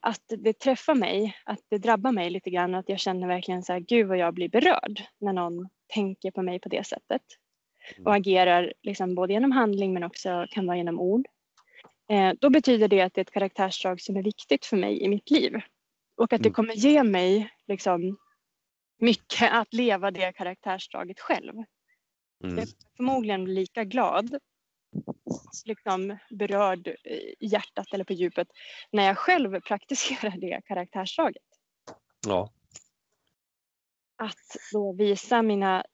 att 0.00 0.22
det 0.38 0.52
träffar 0.52 0.94
mig, 0.94 1.36
att 1.44 1.60
det 1.70 1.78
drabbar 1.78 2.12
mig 2.12 2.30
lite 2.30 2.50
grann, 2.50 2.74
att 2.74 2.88
jag 2.88 3.00
känner 3.00 3.28
verkligen 3.28 3.62
så 3.62 3.72
här, 3.72 3.80
gud 3.80 4.06
vad 4.06 4.18
jag 4.18 4.34
blir 4.34 4.48
berörd 4.48 5.02
när 5.20 5.32
någon 5.32 5.68
tänker 5.86 6.30
på 6.30 6.42
mig 6.42 6.60
på 6.60 6.68
det 6.68 6.86
sättet 6.86 7.22
Mm. 7.96 8.06
och 8.06 8.14
agerar 8.14 8.72
liksom 8.82 9.14
både 9.14 9.32
genom 9.32 9.52
handling 9.52 9.94
men 9.94 10.04
också 10.04 10.46
kan 10.50 10.66
vara 10.66 10.76
genom 10.76 11.00
ord. 11.00 11.26
Eh, 12.08 12.32
då 12.40 12.50
betyder 12.50 12.88
det 12.88 13.00
att 13.00 13.14
det 13.14 13.20
är 13.20 13.22
ett 13.22 13.30
karaktärsdrag 13.30 14.00
som 14.00 14.16
är 14.16 14.22
viktigt 14.22 14.66
för 14.66 14.76
mig 14.76 15.02
i 15.02 15.08
mitt 15.08 15.30
liv 15.30 15.60
och 16.16 16.32
att 16.32 16.42
det 16.42 16.48
Mm. 16.48 16.54
kommer 16.54 16.74
ge 16.74 17.02
mig 17.02 17.50
liksom 17.66 18.16
mycket 18.98 19.52
att 19.52 19.74
leva 19.74 20.10
det 20.10 20.32
karaktärsdraget 20.32 21.20
själv. 21.20 21.54
Mm. 22.44 22.58
Jag 22.58 22.68
förmodligen 22.96 23.44
bli 23.44 23.54
lika 23.54 23.84
glad, 23.84 24.38
liksom 25.64 26.18
berörd 26.30 26.88
i 26.88 27.46
hjärtat 27.46 27.86
eller 27.92 28.04
på 28.04 28.12
djupet, 28.12 28.48
när 28.92 29.06
jag 29.06 29.18
själv 29.18 29.60
praktiserar 29.68 30.34
det 30.36 30.60
karaktärsdraget. 30.64 31.42
Ja. 32.26 32.50
Att 34.16 34.56
då 34.72 34.92
visa 34.92 35.42
mina 35.42 35.84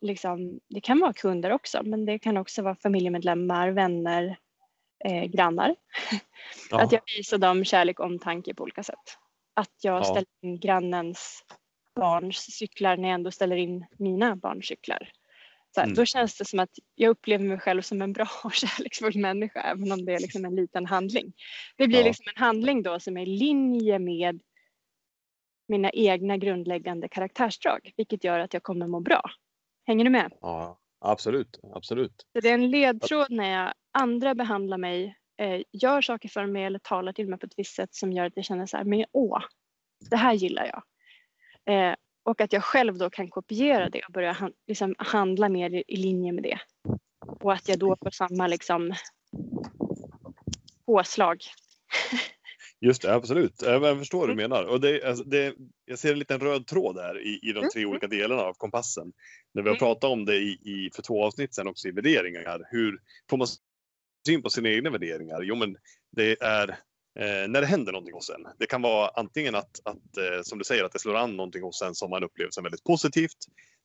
liksom, 0.00 0.60
det 0.68 0.80
kan 0.80 1.00
vara 1.00 1.12
kunder 1.12 1.50
också, 1.52 1.82
men 1.82 2.04
det 2.04 2.18
kan 2.18 2.36
också 2.36 2.62
vara 2.62 2.74
familjemedlemmar, 2.74 3.68
vänner, 3.70 4.36
eh, 5.04 5.24
grannar. 5.24 5.76
Ja. 6.70 6.80
Att 6.82 6.92
jag 6.92 7.00
visar 7.16 7.38
dem 7.38 7.64
kärlek 7.64 8.00
och 8.00 8.06
omtanke 8.06 8.54
på 8.54 8.62
olika 8.62 8.82
sätt. 8.82 9.18
Att 9.54 9.74
jag 9.82 10.00
Ja. 10.00 10.04
ställer 10.04 10.26
in 10.42 10.60
grannens 10.60 11.44
barns 11.94 12.36
cyklar 12.38 12.96
när 12.96 13.08
jag 13.08 13.14
ändå 13.14 13.30
ställer 13.30 13.56
in 13.56 13.86
mina 13.98 14.36
barns 14.36 14.66
cyklar. 14.66 15.12
Så 15.74 15.80
här, 15.80 15.86
Mm. 15.86 15.94
Då 15.96 16.04
känns 16.04 16.38
det 16.38 16.44
som 16.44 16.58
att 16.58 16.70
jag 16.94 17.10
upplever 17.10 17.44
mig 17.44 17.58
själv 17.58 17.82
som 17.82 18.02
en 18.02 18.12
bra 18.12 18.26
och 18.44 18.52
kärleksfull 18.52 19.18
människa, 19.18 19.60
även 19.60 19.92
om 19.92 20.04
det 20.04 20.12
är 20.14 20.20
liksom 20.20 20.44
en 20.44 20.56
liten 20.56 20.86
handling. 20.86 21.32
Det 21.76 21.88
blir 21.88 21.98
Ja. 21.98 22.04
liksom 22.06 22.24
en 22.36 22.42
handling 22.42 22.82
då 22.82 23.00
som 23.00 23.16
är 23.16 23.22
i 23.22 23.26
linje 23.26 23.98
med 23.98 24.40
mina 25.68 25.90
egna 25.90 26.36
grundläggande 26.36 27.08
karaktärsdrag, 27.08 27.92
vilket 27.96 28.24
gör 28.24 28.38
att 28.38 28.54
jag 28.54 28.62
kommer 28.62 28.86
må 28.86 29.00
bra. 29.00 29.22
Hänger 29.86 30.04
du 30.04 30.10
med? 30.10 30.32
ja, 30.40 30.78
absolut, 31.00 31.60
absolut. 31.74 32.26
Så 32.32 32.40
det 32.40 32.48
är 32.50 32.54
en 32.54 32.70
ledtråd 32.70 33.30
när 33.30 33.50
jag, 33.50 33.74
andra 33.92 34.34
behandlar 34.34 34.78
mig, 34.78 35.16
eh, 35.40 35.62
gör 35.72 36.00
saker 36.00 36.28
för 36.28 36.46
mig 36.46 36.64
eller 36.64 36.78
talar 36.78 37.12
till 37.12 37.28
mig 37.28 37.38
på 37.38 37.46
ett 37.46 37.54
visst 37.56 37.74
sätt 37.74 37.94
som 37.94 38.12
gör 38.12 38.26
att 38.26 38.36
jag 38.36 38.44
känner 38.44 38.66
så 38.66 38.76
här, 38.76 38.84
men 38.84 39.04
åh, 39.12 39.42
det 40.10 40.16
här 40.16 40.34
gillar 40.34 40.66
jag. 40.66 40.82
Eh, 41.74 41.94
och 42.22 42.40
att 42.40 42.52
jag 42.52 42.64
själv 42.64 42.98
då 42.98 43.10
kan 43.10 43.28
kopiera 43.28 43.88
det 43.88 44.02
och 44.02 44.12
börja 44.12 44.32
han, 44.32 44.52
liksom 44.66 44.94
handla 44.98 45.48
mer 45.48 45.74
i, 45.74 45.84
i 45.86 45.96
linje 45.96 46.32
med 46.32 46.42
det. 46.42 46.58
Och 47.40 47.52
att 47.52 47.68
jag 47.68 47.78
då 47.78 47.96
får 47.96 48.10
samma 48.10 48.46
liksom 48.46 48.94
påslag. 50.86 51.42
Just 52.80 53.02
det, 53.02 53.14
absolut. 53.14 53.62
Jag 53.62 53.98
förstår 53.98 54.18
vad 54.18 54.28
du 54.28 54.32
Mm. 54.32 54.50
menar. 54.50 54.64
Och 54.64 54.80
det, 54.80 55.04
alltså, 55.04 55.24
det, 55.24 55.54
jag 55.84 55.98
ser 55.98 56.12
en 56.12 56.18
liten 56.18 56.40
röd 56.40 56.66
tråd 56.66 56.98
här 56.98 57.20
i, 57.26 57.38
i 57.42 57.52
de 57.52 57.58
Mm, 57.58 57.70
tre 57.70 57.82
mm. 57.82 57.90
olika 57.90 58.06
delarna 58.06 58.42
av 58.42 58.54
kompassen. 58.54 59.12
När 59.54 59.62
vi 59.62 59.68
har 59.68 59.76
pratat 59.76 60.10
om 60.10 60.24
det 60.24 60.36
i, 60.36 60.48
i, 60.50 60.90
för 60.94 61.02
två 61.02 61.24
avsnitt 61.24 61.54
sedan 61.54 61.66
också 61.68 61.88
i 61.88 61.90
värderingar. 61.90 62.68
Hur 62.70 63.00
får 63.30 63.36
man 63.36 63.46
syn 64.26 64.42
på 64.42 64.50
sina 64.50 64.68
egna 64.68 64.90
värderingar? 64.90 65.42
Jo, 65.42 65.54
men 65.54 65.76
det 66.16 66.42
är 66.42 66.78
eh, 67.18 67.48
när 67.48 67.60
det 67.60 67.66
händer 67.66 67.92
någonting 67.92 68.14
hos 68.14 68.30
en. 68.30 68.46
Det 68.58 68.66
kan 68.66 68.82
vara 68.82 69.08
antingen 69.08 69.54
att, 69.54 69.80
att 69.84 70.16
eh, 70.16 70.42
som 70.42 70.58
du 70.58 70.64
säger, 70.64 70.84
att 70.84 70.92
det 70.92 70.98
slår 70.98 71.16
an 71.16 71.36
någonting 71.36 71.62
hos 71.62 71.82
en 71.82 71.94
som 71.94 72.10
man 72.10 72.24
upplever 72.24 72.50
som 72.50 72.64
väldigt 72.64 72.84
positivt. 72.84 73.36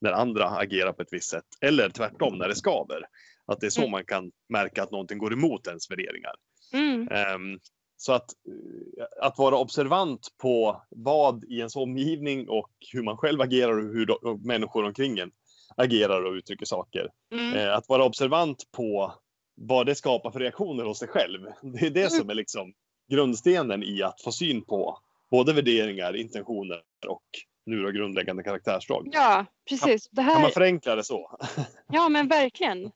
När 0.02 0.12
andra 0.12 0.50
agerar 0.50 0.94
på 0.94 1.02
ett 1.02 1.08
visst 1.14 1.30
sätt. 1.30 1.46
Eller 1.62 1.90
tvärtom, 1.90 2.38
när 2.38 2.48
det 2.48 2.56
skaver. 2.56 3.02
Att 3.46 3.60
det 3.60 3.66
är 3.66 3.70
så 3.70 3.82
Mm. 3.82 3.92
man 3.92 4.06
kan 4.06 4.32
märka 4.50 4.84
att 4.84 4.92
någonting 4.92 5.18
går 5.18 5.34
emot 5.34 5.68
ens 5.68 5.92
värderingar. 5.92 6.34
Mm. 6.74 7.08
Ehm, 7.12 7.60
så 7.98 8.14
att, 8.14 8.30
eh, 8.48 9.06
att 9.28 9.38
vara 9.38 9.58
observant 9.58 10.28
på 10.42 10.82
vad 10.90 11.44
i 11.44 11.58
ens 11.58 11.76
omgivning 11.76 12.50
och 12.50 12.72
hur 12.94 13.04
man 13.04 13.18
själv 13.18 13.42
agerar 13.42 13.78
och 13.78 13.94
hur 13.94 14.06
de, 14.06 14.14
och 14.14 14.40
människor 14.40 14.84
omkring 14.84 15.20
en 15.20 15.32
agerar 15.78 16.24
och 16.24 16.34
uttrycker 16.34 16.66
saker. 16.66 17.10
Mm. 17.34 17.54
Eh, 17.54 17.74
att 17.76 17.90
vara 17.90 18.04
observant 18.06 18.64
på 18.72 19.14
vad 19.56 19.86
det 19.86 19.96
skapar 19.96 20.32
för 20.32 20.40
reaktioner 20.40 20.84
hos 20.84 21.00
sig 21.00 21.08
själv. 21.08 21.40
Det 21.62 21.86
är 21.86 21.90
det 21.90 22.00
Mm. 22.00 22.10
som 22.12 22.30
är 22.30 22.34
liksom 22.34 22.74
grundstenen 23.12 23.84
i 23.84 24.04
att 24.04 24.22
få 24.22 24.32
syn 24.32 24.66
på 24.66 25.00
både 25.32 25.54
värderingar, 25.54 26.16
intentioner 26.16 26.82
och 27.08 27.24
nu 27.66 27.82
då 27.84 27.92
grundläggande 27.92 28.44
karaktärsdrag. 28.44 29.10
Ja, 29.12 29.46
precis. 29.70 30.10
Det 30.12 30.16
Kan 30.22 30.26
man 30.26 30.42
här, 30.42 30.50
förenkla 30.50 30.96
det 30.96 31.04
så? 31.04 31.38
ja, 31.88 32.10
men 32.10 32.28
verkligen. 32.28 32.92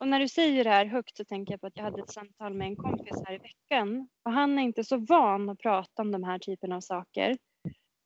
Och 0.00 0.08
när 0.08 0.20
du 0.20 0.28
säger 0.28 0.64
det 0.64 0.70
här 0.70 0.86
högt 0.86 1.16
så 1.16 1.24
tänker 1.24 1.52
jag 1.52 1.60
på 1.60 1.66
att 1.66 1.76
jag 1.76 1.84
hade 1.84 2.02
ett 2.02 2.10
samtal 2.12 2.54
med 2.54 2.66
en 2.68 2.76
kompis 2.76 3.12
här 3.26 3.34
i 3.34 3.38
veckan 3.38 4.08
och 4.24 4.32
han 4.32 4.58
är 4.58 4.62
inte 4.62 4.84
så 4.84 4.96
van 4.96 5.48
att 5.50 5.58
prata 5.58 6.02
om 6.02 6.12
de 6.12 6.24
här 6.24 6.38
typerna 6.38 6.76
av 6.76 6.80
saker. 6.80 7.36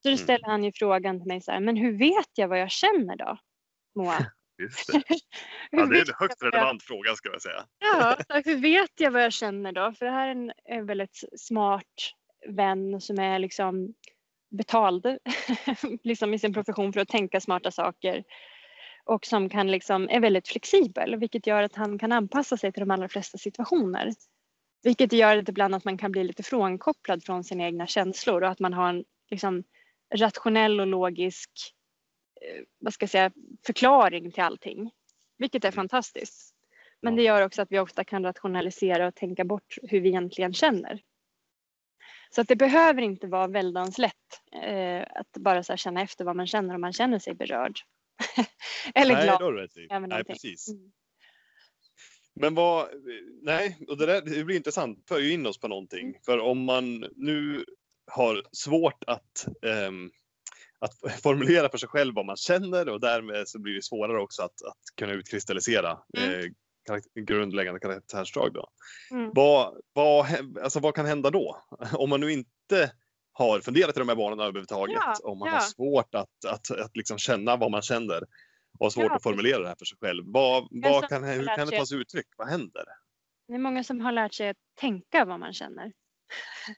Så 0.03 0.09
då 0.09 0.09
Mm. 0.09 0.19
ställer 0.19 0.47
han 0.47 0.65
ju 0.65 0.73
frågan 0.75 1.19
till 1.21 1.29
mig 1.29 1.41
så 1.41 1.53
här, 1.53 1.61
men 1.61 1.77
hur 1.77 1.99
vet 1.99 2.29
jag 2.35 2.49
vad 2.49 2.61
jag 2.61 2.71
känner 2.71 3.17
då? 3.17 3.37
Moa? 3.95 4.17
Just 4.63 4.93
det. 4.93 5.03
Ja, 5.71 5.87
det 5.87 5.99
är 5.99 6.09
en 6.09 6.15
högst 6.19 6.43
relevant 6.43 6.83
fråga 6.83 7.15
ska 7.15 7.29
jag 7.33 7.43
säga. 7.43 7.65
Ja, 7.79 8.17
så 8.29 8.51
hur 8.51 8.57
vet 8.57 8.91
jag 9.01 9.11
vad 9.11 9.25
jag 9.25 9.33
känner 9.33 9.73
då? 9.73 9.93
För 9.93 10.07
det 10.07 10.13
här 10.13 10.27
är 10.27 10.31
en, 10.31 10.53
en 10.65 10.87
väldigt 10.87 11.25
smart 11.37 12.15
vän 12.49 13.01
som 13.01 13.19
är 13.19 13.39
liksom 13.39 13.95
betald 14.51 15.07
liksom 16.03 16.35
i 16.35 16.39
sin 16.39 16.55
profession 16.55 16.93
för 16.93 17.01
att 17.01 17.09
tänka 17.09 17.41
smarta 17.41 17.71
saker 17.71 18.25
och 19.05 19.27
som 19.27 19.49
kan 19.49 19.71
liksom, 19.71 20.09
är 20.09 20.21
väldigt 20.21 20.49
flexibel 20.49 21.17
vilket 21.17 21.47
gör 21.47 21.63
att 21.63 21.75
han 21.75 21.99
kan 21.99 22.13
anpassa 22.13 22.57
sig 22.57 22.73
till 22.73 22.81
de 22.81 22.91
allra 22.91 23.09
flesta 23.09 23.39
situationer. 23.39 24.13
Vilket 24.83 25.13
gör 25.13 25.37
att 25.37 25.49
ibland 25.49 25.75
att 25.75 25.85
man 25.85 25.99
kan 25.99 26.13
bli 26.13 26.25
lite 26.25 26.43
frånkopplad 26.43 27.25
från 27.25 27.45
sina 27.45 27.65
egna 27.65 27.87
känslor 27.87 28.43
och 28.43 28.51
att 28.51 28.61
man 28.61 28.73
har 28.73 28.89
en 28.89 29.05
liksom, 29.31 29.65
rationell 30.15 30.81
och 30.81 30.87
logisk 30.87 31.51
vad 32.79 32.95
ska 32.95 33.03
jag 33.03 33.11
säga, 33.11 33.33
förklaring 33.67 34.33
till 34.33 34.43
allting. 34.43 34.91
Vilket 35.39 35.65
är 35.65 35.71
fantastiskt. 35.71 36.55
Men 37.03 37.17
det 37.17 37.23
gör 37.23 37.43
också 37.43 37.63
att 37.63 37.73
vi 37.73 37.79
ofta 37.79 38.05
kan 38.05 38.25
rationalisera 38.25 39.07
och 39.07 39.15
tänka 39.15 39.45
bort 39.45 39.79
hur 39.83 40.01
vi 40.01 40.09
egentligen 40.09 40.53
känner. 40.53 41.03
Så 42.35 42.41
att 42.41 42.49
det 42.49 42.57
behöver 42.57 43.03
inte 43.03 43.27
vara 43.27 43.47
väldans 43.47 43.99
lätt 43.99 44.15
eh, 44.63 45.03
att 45.15 45.33
bara 45.33 45.63
så 45.63 45.77
känna 45.77 46.03
efter 46.03 46.25
vad 46.25 46.37
man 46.37 46.47
känner 46.47 46.75
om 46.75 46.81
man 46.81 46.93
känner 46.93 47.19
sig 47.19 47.35
berörd. 47.35 47.79
Eller 48.95 49.15
Nej, 49.15 49.25
glad. 49.25 49.55
rätt 49.55 49.77
i. 49.77 49.87
Nej, 49.91 50.01
någonting. 50.01 50.25
precis. 50.25 50.69
Mm. 50.69 50.93
Men 52.35 52.55
vad, 52.55 52.89
nej, 53.43 53.77
och 53.89 53.99
det, 53.99 54.07
där, 54.07 54.21
det 54.21 54.45
blir 54.45 54.57
intressant, 54.57 55.05
för 55.09 55.19
ju 55.19 55.33
in 55.33 55.47
oss 55.47 55.59
på 55.59 55.69
någonting. 55.69 56.09
Mm. 56.09 56.21
För 56.25 56.39
om 56.39 56.65
man 56.65 57.01
nu 57.17 57.65
har 58.07 58.43
svårt 58.53 59.05
att, 59.07 59.47
ehm, 59.67 60.11
att 60.83 61.21
formulera 61.23 61.69
för 61.69 61.79
sig 61.79 61.89
själv 61.89 62.15
vad 62.15 62.27
man 62.27 62.37
känner 62.37 62.89
och 62.89 63.01
därmed 63.01 63.49
så 63.49 63.59
blir 63.59 63.75
det 63.75 63.83
svårare 63.85 64.21
också 64.23 64.43
att, 64.43 64.63
att 64.63 64.79
kunna 64.97 65.13
utkristallisera 65.13 65.99
Mm. 66.19 66.31
eh, 66.41 66.45
karak- 66.89 67.25
grundläggande 67.27 67.81
karaktärsdrag. 67.81 68.53
Då. 68.55 68.69
Mm. 69.11 69.31
Vad, 69.35 69.81
vad, 69.93 70.27
alltså, 70.63 70.81
vad 70.81 70.95
kan 70.95 71.07
hända 71.07 71.31
då? 71.31 71.59
Om 71.93 72.11
man 72.11 72.21
nu 72.21 72.33
inte 72.33 72.93
har 73.33 73.61
funderat 73.61 73.97
i 73.97 73.99
de 73.99 74.09
här 74.09 74.17
banorna 74.17 74.43
överhuvudtaget, 74.45 74.97
Ja, 75.01 75.15
om 75.23 75.39
man 75.39 75.49
ja. 75.49 75.55
har 75.55 75.61
svårt 75.61 76.15
att, 76.15 76.45
att, 76.49 76.71
att 76.71 76.97
liksom 76.97 77.19
känna 77.19 77.57
vad 77.57 77.71
man 77.71 77.83
känner 77.83 78.23
och 78.79 78.87
har 78.87 78.91
svårt 78.91 79.05
Ja, 79.05 79.17
att 79.17 79.23
formulera 79.23 79.59
det 79.63 79.69
här 79.69 79.77
för 79.79 79.85
sig 79.85 79.99
själv. 80.01 80.25
Vad, 80.27 80.69
vad 80.71 81.09
kan, 81.09 81.25
hur 81.25 81.57
kan 81.57 81.67
det 81.69 81.77
ta 81.79 81.87
sig 81.87 81.99
uttryck? 81.99 82.27
Vad 82.37 82.49
händer? 82.49 82.85
Det 83.49 83.55
är 83.55 83.59
många 83.59 83.85
som 83.85 84.01
har 84.01 84.13
lärt 84.13 84.35
sig 84.35 84.49
att 84.49 84.57
tänka 84.81 85.25
vad 85.25 85.41
man 85.41 85.53
känner. 85.53 85.93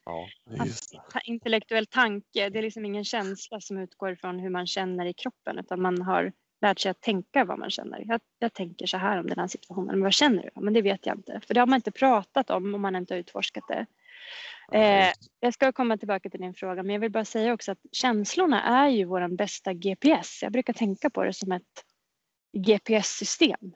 Ja, 0.05 0.29
just. 0.65 0.93
Ta- 1.13 1.21
Intellektuell 1.25 1.87
tanke, 1.87 2.49
det 2.49 2.59
är 2.59 2.63
liksom 2.63 2.85
ingen 2.85 3.05
känsla 3.05 3.61
som 3.61 3.79
utgår 3.79 4.15
från 4.15 4.39
hur 4.39 4.51
man 4.51 4.67
känner 4.67 5.07
i 5.07 5.13
kroppen 5.13 5.59
utan 5.59 5.83
man 5.83 6.03
har 6.03 6.33
lärt 6.61 6.79
sig 6.79 6.91
att 6.91 7.01
tänka 7.01 7.45
vad 7.45 7.59
man 7.59 7.71
känner. 7.71 8.05
Jag, 8.07 8.21
jag 8.39 8.53
tänker 8.53 8.87
så 8.87 8.97
här 8.97 9.19
om 9.21 9.27
den 9.27 9.39
här 9.39 9.47
situationen, 9.49 9.87
men 9.95 10.03
vad 10.03 10.13
känner 10.15 10.43
du? 10.55 10.61
Men 10.61 10.75
det 10.75 10.83
vet 10.83 11.07
jag 11.07 11.17
inte, 11.19 11.41
för 11.47 11.55
det 11.55 11.61
har 11.61 11.67
man 11.67 11.77
inte 11.77 11.91
pratat 11.91 12.51
om 12.51 12.75
om 12.75 12.83
man 12.83 12.97
inte 12.97 13.15
har 13.15 13.19
utforskat 13.19 13.65
det. 13.69 13.87
Eh, 14.73 15.13
jag 15.41 15.55
ska 15.55 15.73
komma 15.73 15.97
tillbaka 15.97 16.31
till 16.31 16.41
din 16.41 16.55
fråga, 16.55 16.83
men 16.83 16.93
jag 16.93 17.01
vill 17.01 17.11
bara 17.11 17.25
säga 17.25 17.53
också 17.55 17.73
att 17.73 17.79
känslorna 17.93 18.63
är 18.63 18.89
ju 18.89 19.05
vår 19.05 19.29
bästa 19.37 19.73
GPS. 19.73 20.43
Jag 20.43 20.53
brukar 20.53 20.73
tänka 20.73 21.11
på 21.11 21.25
det 21.25 21.33
som 21.33 21.53
ett 21.53 21.85
GPS-system 22.53 23.73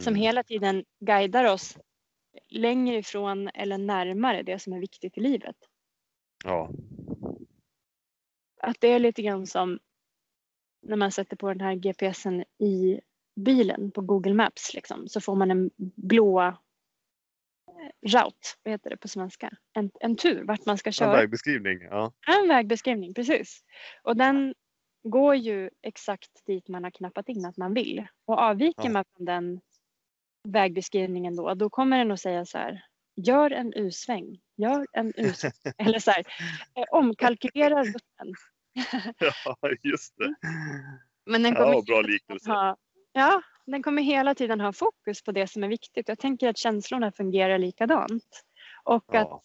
som 0.00 0.12
Mm. 0.12 0.22
hela 0.22 0.42
tiden 0.42 0.84
guidar 1.00 1.44
oss 1.44 1.78
längre 2.50 2.96
ifrån 2.96 3.48
eller 3.54 3.78
närmare 3.78 4.42
det 4.42 4.58
som 4.58 4.72
är 4.72 4.78
viktigt 4.80 5.18
i 5.18 5.20
livet. 5.20 5.56
Ja, 6.44 6.70
Att 8.62 8.76
det 8.80 8.88
är 8.88 8.98
lite 8.98 9.22
grann 9.22 9.46
som 9.46 9.78
när 10.82 10.96
man 10.96 11.12
sätter 11.12 11.36
på 11.36 11.48
den 11.48 11.60
här 11.60 11.74
GPSen 11.74 12.44
i 12.58 13.00
bilen 13.36 13.90
på 13.90 14.00
Google 14.00 14.34
Maps 14.34 14.74
liksom, 14.74 15.08
så 15.08 15.20
får 15.20 15.36
man 15.36 15.50
en 15.50 15.70
blå 15.96 16.40
eh, 16.42 16.54
route, 18.06 18.48
vad 18.62 18.72
heter 18.72 18.90
det 18.90 18.96
på 18.96 19.08
svenska? 19.08 19.50
En, 19.72 19.90
en 20.00 20.16
tur 20.16 20.44
vart 20.44 20.66
man 20.66 20.78
ska 20.78 20.88
en 20.88 20.92
köra. 20.92 21.12
vägbeskrivning. 21.16 21.82
Ja. 21.82 22.12
En 22.26 22.48
vägbeskrivning, 22.48 23.14
precis. 23.14 23.64
Och 24.02 24.16
den 24.16 24.54
går 25.02 25.34
ju 25.34 25.70
exakt 25.82 26.46
dit 26.46 26.68
man 26.68 26.84
har 26.84 26.90
knappat 26.90 27.28
in 27.28 27.44
att 27.44 27.56
man 27.56 27.74
vill. 27.74 28.06
Och 28.24 28.38
avviker 28.38 28.84
Ja. 28.84 28.90
man 28.90 29.04
från 29.16 29.24
den 29.26 29.60
vägbeskrivningen 30.48 31.36
då, 31.36 31.54
då 31.54 31.70
kommer 31.70 31.98
den 31.98 32.12
att 32.12 32.20
säga 32.20 32.44
så 32.44 32.58
här. 32.58 32.84
Gör 33.16 33.50
en 33.50 33.72
U-sväng, 33.74 34.40
gör 34.56 34.86
en 34.92 35.12
U-sväng. 35.16 35.52
Eller 35.78 35.98
så 35.98 36.10
här, 36.10 36.24
eh, 36.74 36.84
omkalkylera 36.90 37.82
rutten. 37.84 38.34
ja, 39.18 39.56
just 39.82 40.16
det. 40.18 40.34
Men 41.26 41.42
den 41.42 41.54
kommer 41.54 41.72
Ja, 41.72 41.82
bra 41.86 42.00
liknelse. 42.00 42.50
ha, 42.50 42.76
ja, 43.12 43.42
den 43.66 43.82
kommer 43.82 44.02
hela 44.02 44.34
tiden 44.34 44.60
ha 44.60 44.72
fokus 44.72 45.22
på 45.22 45.32
det 45.32 45.46
som 45.46 45.64
är 45.64 45.68
viktigt. 45.68 46.08
Jag 46.08 46.18
tänker 46.18 46.48
att 46.48 46.58
känslorna 46.58 47.12
fungerar 47.12 47.58
likadant. 47.58 48.42
Och 48.84 49.14
att 49.14 49.28
Ja, 49.28 49.42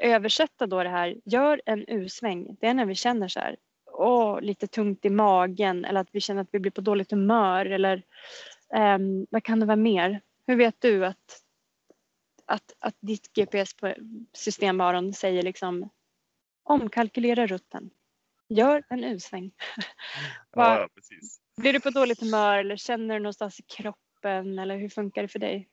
översätta 0.00 0.66
då 0.66 0.82
det 0.82 0.88
här, 0.88 1.16
gör 1.24 1.62
en 1.66 1.84
U-sväng, 1.88 2.56
det 2.60 2.66
är 2.66 2.74
när 2.74 2.84
vi 2.86 2.94
känner 2.94 3.28
så 3.28 3.40
här, 3.40 3.56
åh, 3.92 4.40
lite 4.40 4.66
tungt 4.66 5.04
i 5.04 5.10
magen 5.10 5.84
eller 5.84 6.00
att 6.00 6.08
vi 6.12 6.20
känner 6.20 6.42
att 6.42 6.48
vi 6.50 6.58
blir 6.60 6.72
på 6.72 6.80
dåligt 6.80 7.10
humör 7.10 7.66
eller 7.66 8.02
ehm, 8.74 9.26
vad 9.30 9.44
kan 9.44 9.60
det 9.60 9.66
vara 9.66 9.76
mer? 9.76 10.20
Hur 10.46 10.56
vet 10.56 10.80
du 10.80 11.06
att, 11.06 11.42
att, 12.46 12.72
att 12.78 12.96
ditt 13.00 13.32
GPS-system 13.32 14.80
Aron 14.80 15.12
säger 15.12 15.42
liksom 15.42 15.90
omkalkylera 16.62 17.46
rutten, 17.46 17.90
gör 18.48 18.82
en 18.88 19.04
U-sväng. 19.04 19.52
Ja. 20.56 20.88
Blir 21.56 21.72
du 21.72 21.80
på 21.80 21.90
dåligt 21.90 22.20
humör 22.20 22.58
eller 22.58 22.76
känner 22.76 23.14
du 23.14 23.20
någonstans 23.20 23.60
i 23.60 23.62
kroppen 23.62 24.58
eller 24.58 24.76
hur 24.76 24.88
funkar 24.88 25.22
det 25.22 25.28
för 25.28 25.38
dig? 25.38 25.68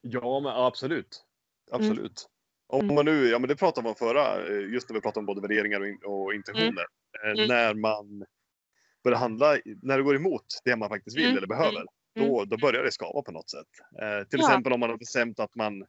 Ja, 0.00 0.40
men 0.40 0.52
absolut. 0.52 1.24
Mm. 1.72 1.80
Absolut. 1.80 2.28
Om 2.68 2.94
man 2.94 3.04
nu, 3.04 3.26
ja 3.28 3.38
men 3.38 3.48
det 3.48 3.56
pratade 3.56 3.84
man 3.84 3.94
förra, 3.94 4.46
eh, 4.46 4.72
just 4.72 4.88
när 4.88 4.94
vi 4.94 5.00
pratade 5.00 5.18
om 5.20 5.26
både 5.26 5.40
värderingar 5.40 5.80
och, 5.80 5.86
in, 5.86 5.98
och 6.04 6.34
intentioner. 6.34 6.80
Eh, 6.80 6.86
Mm. 7.24 7.48
När 7.48 7.74
man 7.74 8.24
börjar 9.06 9.18
handla, 9.18 9.58
när 9.82 9.96
det 9.96 10.02
går 10.02 10.16
emot 10.16 10.46
det 10.64 10.76
man 10.76 10.88
faktiskt 10.88 11.16
vill 11.16 11.24
Mm, 11.24 11.36
eller 11.36 11.46
behöver, 11.46 11.76
mm, 12.16 12.28
då, 12.28 12.44
då 12.44 12.56
börjar 12.56 12.82
det 12.82 12.92
skava 12.92 13.22
på 13.22 13.32
något 13.32 13.50
sätt. 13.50 13.66
Eh, 14.02 14.28
till 14.28 14.40
Ja. 14.40 14.46
exempel 14.46 14.72
om 14.72 14.80
man 14.80 14.90
har 14.90 14.96
bestämt 14.98 15.40
att 15.40 15.54
man, 15.54 15.84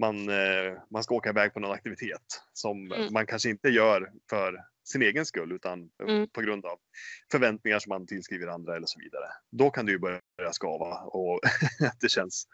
man, 0.00 0.28
eh, 0.28 0.72
man 0.90 1.02
ska 1.02 1.14
åka 1.14 1.28
iväg 1.30 1.54
på 1.54 1.60
någon 1.60 1.72
aktivitet 1.72 2.26
som 2.52 2.92
Mm. 2.92 3.12
man 3.12 3.26
kanske 3.26 3.50
inte 3.50 3.68
gör 3.68 4.10
för 4.30 4.54
sin 4.84 5.02
egen 5.02 5.26
skull 5.26 5.52
utan 5.52 5.90
Mm. 6.02 6.28
på 6.32 6.40
grund 6.40 6.64
av 6.66 6.78
förväntningar 7.32 7.78
som 7.78 7.90
man 7.90 8.06
tillskriver 8.06 8.46
andra 8.46 8.76
eller 8.76 8.86
så 8.86 9.00
vidare. 9.00 9.28
Då 9.50 9.70
kan 9.70 9.86
det 9.86 9.92
ju 9.92 9.98
börja 9.98 10.52
skava 10.52 10.98
och 11.00 11.40
det 12.00 12.08
känns, 12.08 12.46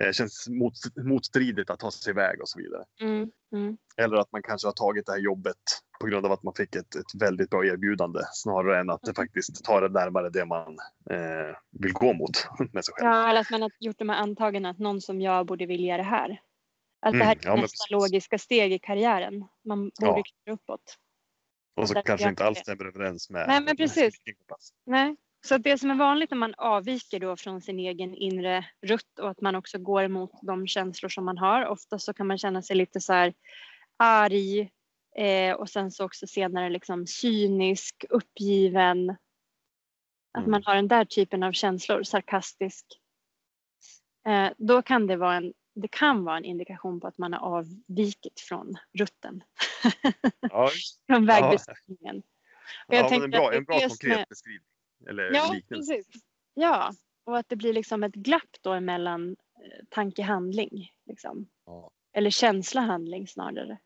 eh, 0.00 0.12
känns 0.12 0.48
mot, 0.48 0.72
motstridigt 1.04 1.70
att 1.70 1.80
ta 1.80 1.90
sig 1.90 2.10
iväg 2.10 2.40
och 2.40 2.48
så 2.48 2.58
vidare. 2.58 2.84
Mm, 3.00 3.30
mm, 3.52 3.76
Eller 3.96 4.16
att 4.16 4.32
man 4.32 4.42
kanske 4.42 4.68
har 4.68 4.72
tagit 4.72 5.06
det 5.06 5.12
här 5.12 5.18
jobbet 5.18 5.56
på 6.00 6.06
grund 6.06 6.26
av 6.26 6.32
att 6.32 6.42
man 6.42 6.54
fick 6.54 6.76
ett, 6.76 6.94
ett 6.94 7.14
väldigt 7.22 7.50
bra 7.50 7.64
erbjudande 7.66 8.20
snarare 8.32 8.74
än 8.74 8.80
Mm. 8.80 8.94
att 8.94 9.02
det 9.02 9.14
faktiskt 9.14 9.64
tar 9.64 9.82
det 9.82 9.88
närmare 9.88 10.30
det 10.30 10.44
man 10.44 10.76
eh, 11.10 11.56
vill 11.70 11.92
gå 11.92 12.12
mot 12.12 12.30
med 12.72 12.84
sig 12.84 12.94
själv. 12.94 13.08
Ja, 13.10 13.28
eller 13.30 13.40
att 13.40 13.50
man 13.50 13.62
har 13.62 13.70
gjort 13.80 13.98
de 13.98 14.08
här 14.08 14.16
antagandena 14.16 14.70
att 14.70 14.78
någon 14.78 15.00
som 15.00 15.20
jag 15.20 15.46
borde 15.46 15.66
vilja 15.66 15.96
det 15.96 16.02
här. 16.02 16.40
Att 17.02 17.12
det 17.12 17.16
Mm, 17.16 17.26
här 17.26 17.36
är 17.36 17.40
ja, 17.42 17.56
nästa 17.56 17.94
logiska 17.94 18.38
steg 18.38 18.72
i 18.72 18.78
karriären. 18.78 19.44
Man 19.64 19.90
borde 20.00 20.22
Ja. 20.44 20.52
uppåt. 20.52 20.96
och 21.76 21.88
så 21.88 21.94
där 21.94 22.02
kanske 22.02 22.28
inte 22.28 22.44
alls 22.44 22.58
stämmer 22.58 22.84
överens 22.84 23.30
med 23.30 23.48
Nej, 23.48 23.60
men 23.60 23.76
precis. 23.76 24.14
Nej. 24.86 25.16
Så 25.46 25.58
det 25.58 25.78
som 25.78 25.90
är 25.90 25.94
vanligt 25.94 26.30
när 26.30 26.38
man 26.38 26.54
avviker 26.54 27.20
då 27.20 27.36
från 27.36 27.60
sin 27.60 27.78
egen 27.78 28.14
inre 28.14 28.64
rutt 28.86 29.18
och 29.18 29.30
att 29.30 29.40
man 29.40 29.54
också 29.54 29.78
går 29.78 30.02
emot 30.02 30.30
de 30.42 30.66
känslor 30.66 31.08
som 31.08 31.24
man 31.24 31.38
har. 31.38 31.66
Ofta 31.66 31.98
så 31.98 32.12
kan 32.14 32.26
man 32.26 32.38
känna 32.38 32.62
sig 32.62 32.76
lite 32.76 33.00
så 33.00 33.12
här 33.12 33.34
arg 33.96 34.70
eh, 35.16 35.54
och 35.54 35.70
sen 35.70 35.90
så 35.90 36.04
också 36.04 36.26
senare 36.26 36.70
liksom 36.70 37.06
cynisk, 37.06 38.04
uppgiven. 38.10 39.10
Att 40.32 40.38
Mm. 40.38 40.50
man 40.50 40.62
har 40.66 40.74
den 40.74 40.88
där 40.88 41.04
typen 41.04 41.42
av 41.42 41.52
känslor, 41.52 42.02
sarkastisk. 42.02 42.86
Eh, 44.26 44.50
då 44.58 44.82
kan 44.82 45.06
det 45.06 45.16
vara 45.16 45.34
en 45.36 45.52
det 45.74 45.88
kan 45.88 46.24
vara 46.24 46.36
en 46.36 46.44
indikation 46.44 47.00
på 47.00 47.06
att 47.06 47.18
man 47.18 47.32
har 47.32 47.40
avvikit 47.40 48.40
från 48.40 48.74
rutten, 48.98 49.44
Ja, 50.40 50.70
från 51.06 51.26
vägbeskrivningen. 51.26 52.22
Och 52.86 52.94
jag 52.94 53.12
ja 53.12 53.24
en 53.24 53.30
bra, 53.30 53.54
en 53.54 53.64
bra 53.64 53.78
konkret 53.78 54.28
beskrivning. 54.28 54.68
Eller 55.08 55.32
Ja, 55.34 55.52
liknelse. 55.52 55.94
precis. 55.94 56.22
Ja, 56.54 56.92
och 57.24 57.38
att 57.38 57.48
det 57.48 57.56
blir 57.56 57.72
liksom 57.72 58.02
ett 58.02 58.14
glapp 58.14 58.56
då 58.60 58.72
emellan 58.72 59.30
eh, 59.30 59.84
tanke-handling. 59.88 60.92
Liksom. 61.06 61.48
Ja. 61.66 61.90
Eller 62.12 62.30
känsla-handling 62.30 63.26
snarare. 63.28 63.78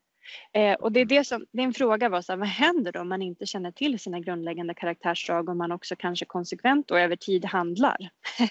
Eh, 0.53 0.73
och 0.73 0.91
det 0.91 0.99
är, 0.99 1.05
det 1.05 1.23
som, 1.23 1.45
en 1.51 1.73
fråga 1.73 2.09
var 2.09 2.21
så 2.21 2.31
här, 2.31 2.37
vad 2.37 2.47
händer 2.47 2.91
då 2.91 2.99
om 2.99 3.09
man 3.09 3.21
inte 3.21 3.45
känner 3.45 3.71
till 3.71 3.99
sina 3.99 4.19
grundläggande 4.19 4.73
karaktärsdrag 4.73 5.49
och 5.49 5.57
man 5.57 5.71
också 5.71 5.95
kanske 5.95 6.25
konsekvent 6.25 6.91
och 6.91 6.99
över 6.99 7.15
tid 7.15 7.45
handlar 7.45 7.97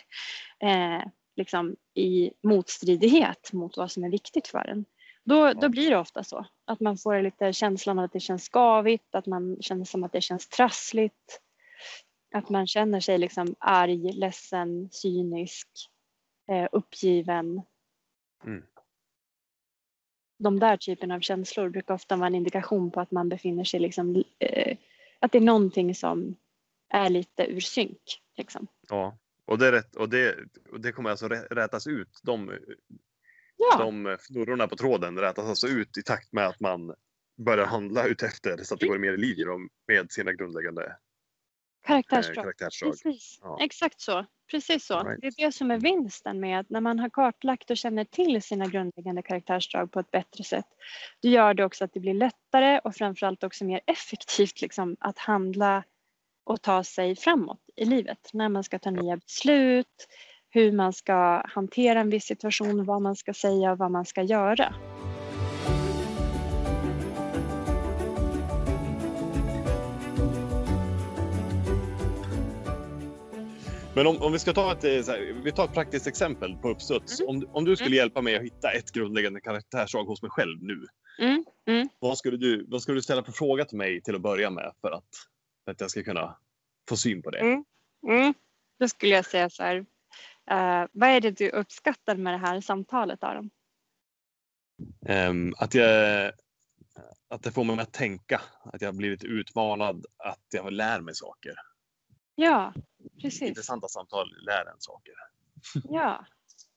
eh, 0.63 1.03
liksom 1.37 1.77
i 1.95 2.31
motstridighet 2.43 3.53
mot 3.53 3.77
vad 3.77 3.93
som 3.93 4.05
är 4.05 4.11
viktigt 4.11 4.49
för 4.49 4.69
en. 4.69 4.85
Då, 5.25 5.53
då 5.53 5.69
blir 5.69 5.91
det 5.91 5.99
ofta 5.99 6.25
så 6.25 6.47
att 6.65 6.81
man 6.81 6.99
får 6.99 7.23
lite 7.23 7.53
känslan 7.53 7.99
av 7.99 8.05
att 8.05 8.13
det 8.13 8.21
känns 8.21 8.49
skavigt, 8.49 9.15
att 9.15 9.27
man 9.27 9.57
känner 9.61 9.85
som 9.85 10.05
att 10.05 10.13
det 10.13 10.21
känns 10.21 10.49
trassligt. 10.49 11.41
Att 12.35 12.49
man 12.49 12.67
känner 12.67 13.01
sig 13.01 13.19
liksom 13.19 13.55
arg, 13.59 14.13
ledsen, 14.13 14.89
cynisk, 14.93 15.69
eh, 16.51 16.69
uppgiven. 16.73 17.63
Mm. 18.45 18.63
De 20.39 20.61
där 20.61 20.77
typen 20.77 21.11
av 21.11 21.21
känslor 21.21 21.69
brukar 21.69 21.95
ofta 21.95 22.17
vara 22.17 22.27
en 22.27 22.35
indikation 22.35 22.91
på 22.91 23.01
att 23.01 23.11
man 23.11 23.29
befinner 23.29 23.65
sig 23.65 23.81
liksom, 23.81 24.25
eh, 24.39 24.77
att 25.21 25.33
det 25.33 25.39
är 25.39 25.43
någonting 25.43 25.95
som 25.95 26.37
är 26.89 27.11
lite 27.11 27.47
ur 27.47 27.61
synk. 27.61 28.21
Liksom. 28.37 28.67
Ja, 28.89 29.19
och 29.47 29.59
det, 29.59 29.67
är 29.67 29.73
rätt, 29.73 29.97
och 29.97 30.09
det, 30.09 30.37
och 30.73 30.81
det 30.81 30.93
kommer 30.93 31.11
alltså 31.11 31.29
rä- 31.29 31.55
rätas 31.55 31.87
ut. 31.87 32.21
De, 32.23 32.59
Ja, 33.57 33.79
de 33.79 34.17
fnurrorna 34.21 34.69
på 34.69 34.77
tråden 34.77 35.19
rätas 35.19 35.45
alltså 35.45 35.67
ut 35.67 35.99
i 35.99 36.03
takt 36.03 36.33
med 36.33 36.47
att 36.47 36.61
man 36.61 36.95
börjar 37.37 37.67
handla 37.67 38.07
utefter 38.07 38.57
så 38.63 38.75
att 38.75 38.81
det 38.81 38.87
går 38.87 38.99
mer 38.99 39.13
i 39.13 39.17
linje 39.17 39.47
med 39.89 40.13
sina 40.13 40.33
grundläggande 40.33 40.97
eh, 41.85 41.87
karaktärsdrag. 41.87 42.45
karaktärsdrag. 42.45 42.91
Precis, 42.91 43.39
Ja. 43.43 43.59
exakt 43.61 44.01
så. 44.01 44.27
Precis 44.51 44.87
så. 44.87 45.03
Right. 45.03 45.21
Det 45.21 45.27
är 45.27 45.47
det 45.47 45.53
som 45.53 45.71
är 45.71 45.79
vinsten 45.79 46.41
med 46.41 46.61
att 46.61 46.71
när 46.71 46.81
man 46.81 46.99
har 46.99 47.09
kartlagt 47.09 47.71
och 47.71 47.77
känner 47.77 48.05
till 48.05 48.43
sina 48.43 48.67
grundläggande 48.67 49.23
karaktärsdrag 49.23 49.93
på 49.93 50.01
ett 50.01 50.11
bättre 50.11 50.45
sätt. 50.45 50.67
Då 51.23 51.29
gör 51.29 51.55
det 51.55 51.65
också 51.65 51.85
att 51.85 51.93
det 51.93 52.01
blir 52.01 52.15
lättare 52.15 52.79
och 52.79 52.95
framförallt 52.95 53.45
också 53.45 53.65
mer 53.65 53.81
effektivt 53.87 54.61
liksom, 54.61 54.97
att 55.01 55.19
handla 55.19 55.85
och 56.45 56.63
ta 56.63 56.85
sig 56.85 57.17
framåt 57.17 57.61
i 57.77 57.85
livet. 57.85 58.31
När 58.33 58.49
man 58.49 58.65
ska 58.65 58.79
ta 58.79 58.91
nya 58.91 59.17
beslut, 59.17 60.09
hur 60.51 60.73
man 60.73 60.93
ska 60.93 61.43
hantera 61.49 62.01
en 62.01 62.11
viss 62.11 62.25
situation, 62.25 62.85
vad 62.85 63.03
man 63.03 63.17
ska 63.17 63.35
säga 63.35 63.73
och 63.73 63.79
vad 63.79 63.91
man 63.91 64.05
ska 64.05 64.23
göra. 64.23 64.75
Men 73.97 74.07
om, 74.07 74.23
om 74.23 74.33
vi 74.33 74.39
ska 74.39 74.53
ta 74.53 74.73
ett, 74.73 74.85
eh, 74.85 74.91
här, 74.91 75.43
vi 75.45 75.53
tar 75.53 75.65
ett 75.65 75.75
praktiskt 75.75 76.07
exempel 76.07 76.57
på 76.57 76.69
uppstuds. 76.69 77.21
Mm. 77.21 77.31
Om, 77.31 77.49
om 77.53 77.65
du 77.65 77.77
skulle 77.77 77.97
hjälpa 77.97 78.21
mig 78.21 78.37
att 78.37 78.43
hitta 78.43 78.71
ett 78.71 78.93
grundläggande 78.93 79.41
karaktärsdrag 79.41 80.05
hos 80.05 80.23
mig 80.23 80.31
själv 80.31 80.63
nu. 80.63 80.87
Mm, 81.19 81.45
mm. 81.67 81.89
Vad 81.99 82.19
skulle, 82.19 82.37
du, 82.37 82.67
vad 82.69 82.83
skulle 82.83 82.99
du 82.99 83.03
ställa 83.03 83.25
för 83.25 83.33
fråga 83.33 83.65
till 83.65 83.79
mig 83.79 84.03
till 84.03 84.15
att 84.15 84.21
börja 84.21 84.51
med 84.51 84.73
för 84.81 84.91
att, 84.91 85.05
för 85.65 85.73
att 85.73 85.81
jag 85.81 85.91
ska 85.91 86.03
kunna 86.03 86.37
få 86.89 86.97
syn 86.97 87.23
på 87.23 87.31
det? 87.31 87.39
Mm. 87.39 87.65
Mm. 88.09 88.35
Då 88.79 88.89
skulle 88.89 89.15
jag 89.15 89.25
säga 89.27 89.51
så 89.51 89.63
här. 89.63 89.77
eh, 90.51 90.89
vad 90.93 91.09
är 91.09 91.21
det 91.21 91.31
du 91.31 91.51
uppskattar 91.51 92.17
med 92.17 92.33
det 92.33 92.39
här 92.39 92.61
samtalet 92.61 93.25
Aron? 93.25 93.51
Ehm, 95.07 95.55
att, 95.59 95.75
jag, 95.75 96.33
att 97.29 97.43
det 97.43 97.53
får 97.53 97.65
mig 97.65 97.79
att 97.79 97.93
tänka, 97.93 98.41
att 98.65 98.81
jag 98.81 98.89
har 98.89 98.95
blivit 98.99 99.25
utmanad, 99.25 100.05
att 100.19 100.47
jag 100.51 100.73
lär 100.73 101.01
mig 101.01 101.15
saker. 101.15 101.55
Ja, 102.35 102.75
precis. 103.23 103.43
Intressanta 103.43 103.89
samtal 103.89 104.35
lär 104.47 104.67
en 104.67 104.81
saker. 104.81 105.15
Ja, 105.85 106.27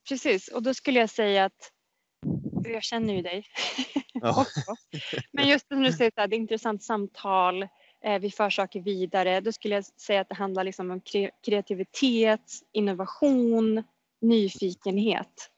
precis. 0.10 0.48
Och 0.48 0.64
då 0.64 0.74
skulle 0.74 1.00
jag 1.00 1.10
säga 1.10 1.46
att 1.46 1.72
jag 2.64 2.84
känner 2.84 3.14
ju 3.14 3.22
dig 3.22 3.46
Ja. 4.14 4.42
också. 4.42 4.76
Men 5.32 5.48
just 5.50 5.66
när 5.70 5.82
du 5.84 5.92
säger 5.94 6.12
att 6.16 6.30
det 6.30 6.36
är 6.36 6.40
intressant 6.40 6.84
samtal, 6.84 7.64
eh, 8.04 8.20
vi 8.22 8.32
för 8.32 8.50
saker 8.50 8.82
vidare. 8.82 9.42
Då 9.42 9.52
skulle 9.52 9.76
jag 9.76 9.86
säga 9.86 10.22
att 10.22 10.30
det 10.30 10.36
handlar 10.36 10.64
liksom 10.64 10.92
om 10.92 11.02
kre- 11.02 11.32
kreativitet, 11.46 12.52
innovation, 12.72 13.84
nyfikenhet. 14.22 15.52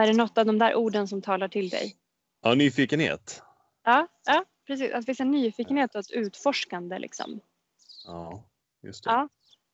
Är 0.00 0.06
det 0.06 0.12
något 0.16 0.38
av 0.38 0.46
de 0.46 0.58
där 0.58 0.74
orden 0.74 1.08
som 1.08 1.22
talar 1.22 1.48
till 1.48 1.68
dig? 1.68 1.96
ja, 2.40 2.54
nyfikenhet. 2.54 3.42
Ja, 3.84 4.06
ja 4.26 4.44
precis. 4.66 4.92
Att 4.92 5.08
visa 5.08 5.24
nyfikenhet 5.24 5.94
och 5.94 6.00
ett 6.00 6.10
utforskande 6.10 6.98
liksom. 6.98 7.40
Ja, 8.06 8.44
just 8.82 9.04
det. 9.04 9.10
Ja. 9.10 9.28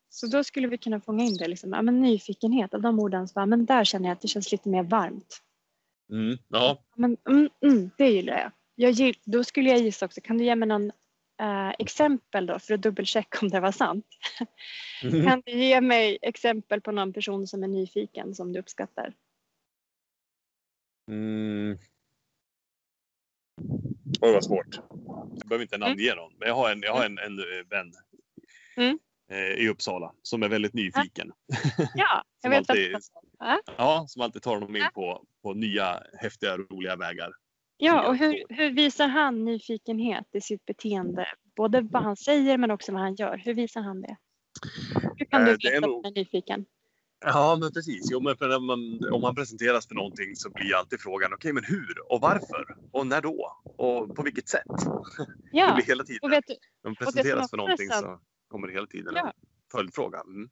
Så 0.09 0.27
då 0.27 0.45
skulle 0.45 0.69
vi 0.69 0.79
kunna 0.79 1.01
fånga 1.01 1.25
in 1.25 1.37
det. 1.37 1.49
Liksom. 1.49 1.73
Ja, 1.73 1.83
men 1.83 2.03
nyfikenhet, 2.03 2.75
av 2.75 2.83
de 2.83 3.01
orden, 3.01 3.29
så 3.29 3.35
bara, 3.35 3.47
men 3.47 3.67
där 3.67 3.85
känner 3.85 4.09
jag 4.09 4.17
att 4.17 4.21
det 4.21 4.29
känns 4.29 4.53
lite 4.53 4.69
mer 4.69 4.83
varmt. 4.83 5.43
Mm, 6.13 6.39
ja. 6.49 6.85
Men, 6.97 7.17
mm, 7.29 7.49
mm, 7.63 7.91
det 7.99 8.09
gillar 8.11 8.39
jag. 8.39 8.51
jag 8.75 8.91
gill, 8.91 9.17
då 9.25 9.45
skulle 9.45 9.71
jag 9.71 9.79
gissa 9.79 10.07
också, 10.07 10.21
kan 10.21 10.39
du 10.39 10.45
ge 10.45 10.57
mig 10.57 10.69
någon 10.69 10.93
eh, 11.41 11.71
exempel 11.79 12.47
då 12.47 12.59
för 12.59 12.75
att 12.75 12.83
dubbelchecka 12.83 13.39
om 13.43 13.49
det 13.49 13.61
var 13.61 13.73
sant? 13.73 14.07
Mm. 15.03 15.25
Kan 15.25 15.43
du 15.47 15.53
ge 15.53 15.81
mig 15.81 16.19
exempel 16.23 16.81
på 16.81 16.93
någon 16.93 17.13
person 17.13 17.47
som 17.47 17.63
är 17.63 17.69
nyfiken 17.69 18.35
som 18.35 18.53
du 18.53 18.59
uppskattar? 18.59 19.15
Mm. 21.11 21.79
Oj, 24.21 24.33
vad 24.33 24.45
svårt. 24.45 24.79
Jag 25.37 25.49
behöver 25.49 25.63
inte 25.63 25.79
namnge 25.79 26.15
någon, 26.15 26.33
men 26.39 26.49
jag 26.49 26.55
har 26.55 26.73
en, 26.73 26.83
jag 26.83 26.93
har 26.93 27.05
en, 27.05 27.19
en 27.19 27.39
eh, 27.39 27.67
vän 27.71 27.93
Mm. 28.77 28.99
eh, 29.31 29.39
i 29.65 29.69
Uppsala 29.69 30.13
som 30.23 30.43
är 30.43 30.49
väldigt 30.49 30.75
nyfiken. 30.75 31.33
Ja, 31.95 32.25
jag 32.43 32.51
vet 32.51 32.71
alltid- 32.71 32.95
att 32.97 33.03
ja. 33.77 34.05
Som 34.09 34.23
alltid 34.23 34.43
tar 34.43 34.55
honom 34.55 34.77
in 34.77 34.85
på, 34.95 35.25
på 35.43 35.55
nya 35.55 36.03
häftiga 36.21 36.57
roliga 36.59 36.97
vägar. 36.97 37.33
ja, 37.77 38.09
och 38.09 38.17
hur, 38.17 38.43
hur 38.49 38.71
visar 38.71 39.09
han 39.09 39.45
nyfikenhet 39.45 40.27
i 40.33 40.41
sitt 40.41 40.67
beteende? 40.67 41.27
Både 41.57 41.81
vad 41.81 42.03
han 42.03 42.17
säger 42.17 42.59
men 42.59 42.71
också 42.71 42.93
vad 42.93 43.01
han 43.01 43.15
gör. 43.15 43.37
Hur 43.45 43.55
visar 43.55 43.81
han 43.81 44.01
det? 44.03 44.17
Hur 45.17 45.25
kan 45.27 45.43
Eh, 45.43 45.47
du 45.49 45.57
det 45.57 45.69
är 45.69 45.73
veta 45.73 45.87
att 45.87 45.91
nog- 45.91 46.07
är 46.07 46.11
nyfiken? 46.11 46.65
Ja, 47.27 47.57
men 47.61 47.73
precis. 47.73 48.09
Jo, 48.11 48.21
men 48.21 48.37
man, 48.67 49.01
om 49.13 49.21
man 49.21 49.35
presenteras 49.35 49.89
för 49.89 49.95
någonting 49.95 50.37
så 50.37 50.51
blir 50.51 50.75
alltid 50.77 51.01
frågan 51.01 51.33
okej, 51.35 51.53
men 51.53 51.65
hur 51.65 52.13
och 52.13 52.21
varför 52.21 52.77
och 52.93 53.07
när 53.07 53.21
då 53.21 53.57
och 53.77 54.17
på 54.17 54.23
vilket 54.23 54.49
sätt? 54.49 54.63
Det 55.17 55.27
Ja, 55.53 55.75
blir 55.75 55.85
hela 55.85 56.05
tiden. 56.05 56.21
och 56.23 56.33
vet 56.33 56.45
du, 56.47 56.55
som 56.83 56.95
presenteras 56.97 57.51
för 57.51 57.57
någonting 57.57 57.89
så. 57.91 58.21
Kommer 58.55 58.69
hela 58.69 58.87
tiden 58.87 59.15
Ja. 59.17 59.27
en 59.27 59.33
följdfråga. 59.73 60.21
Mm. 60.21 60.51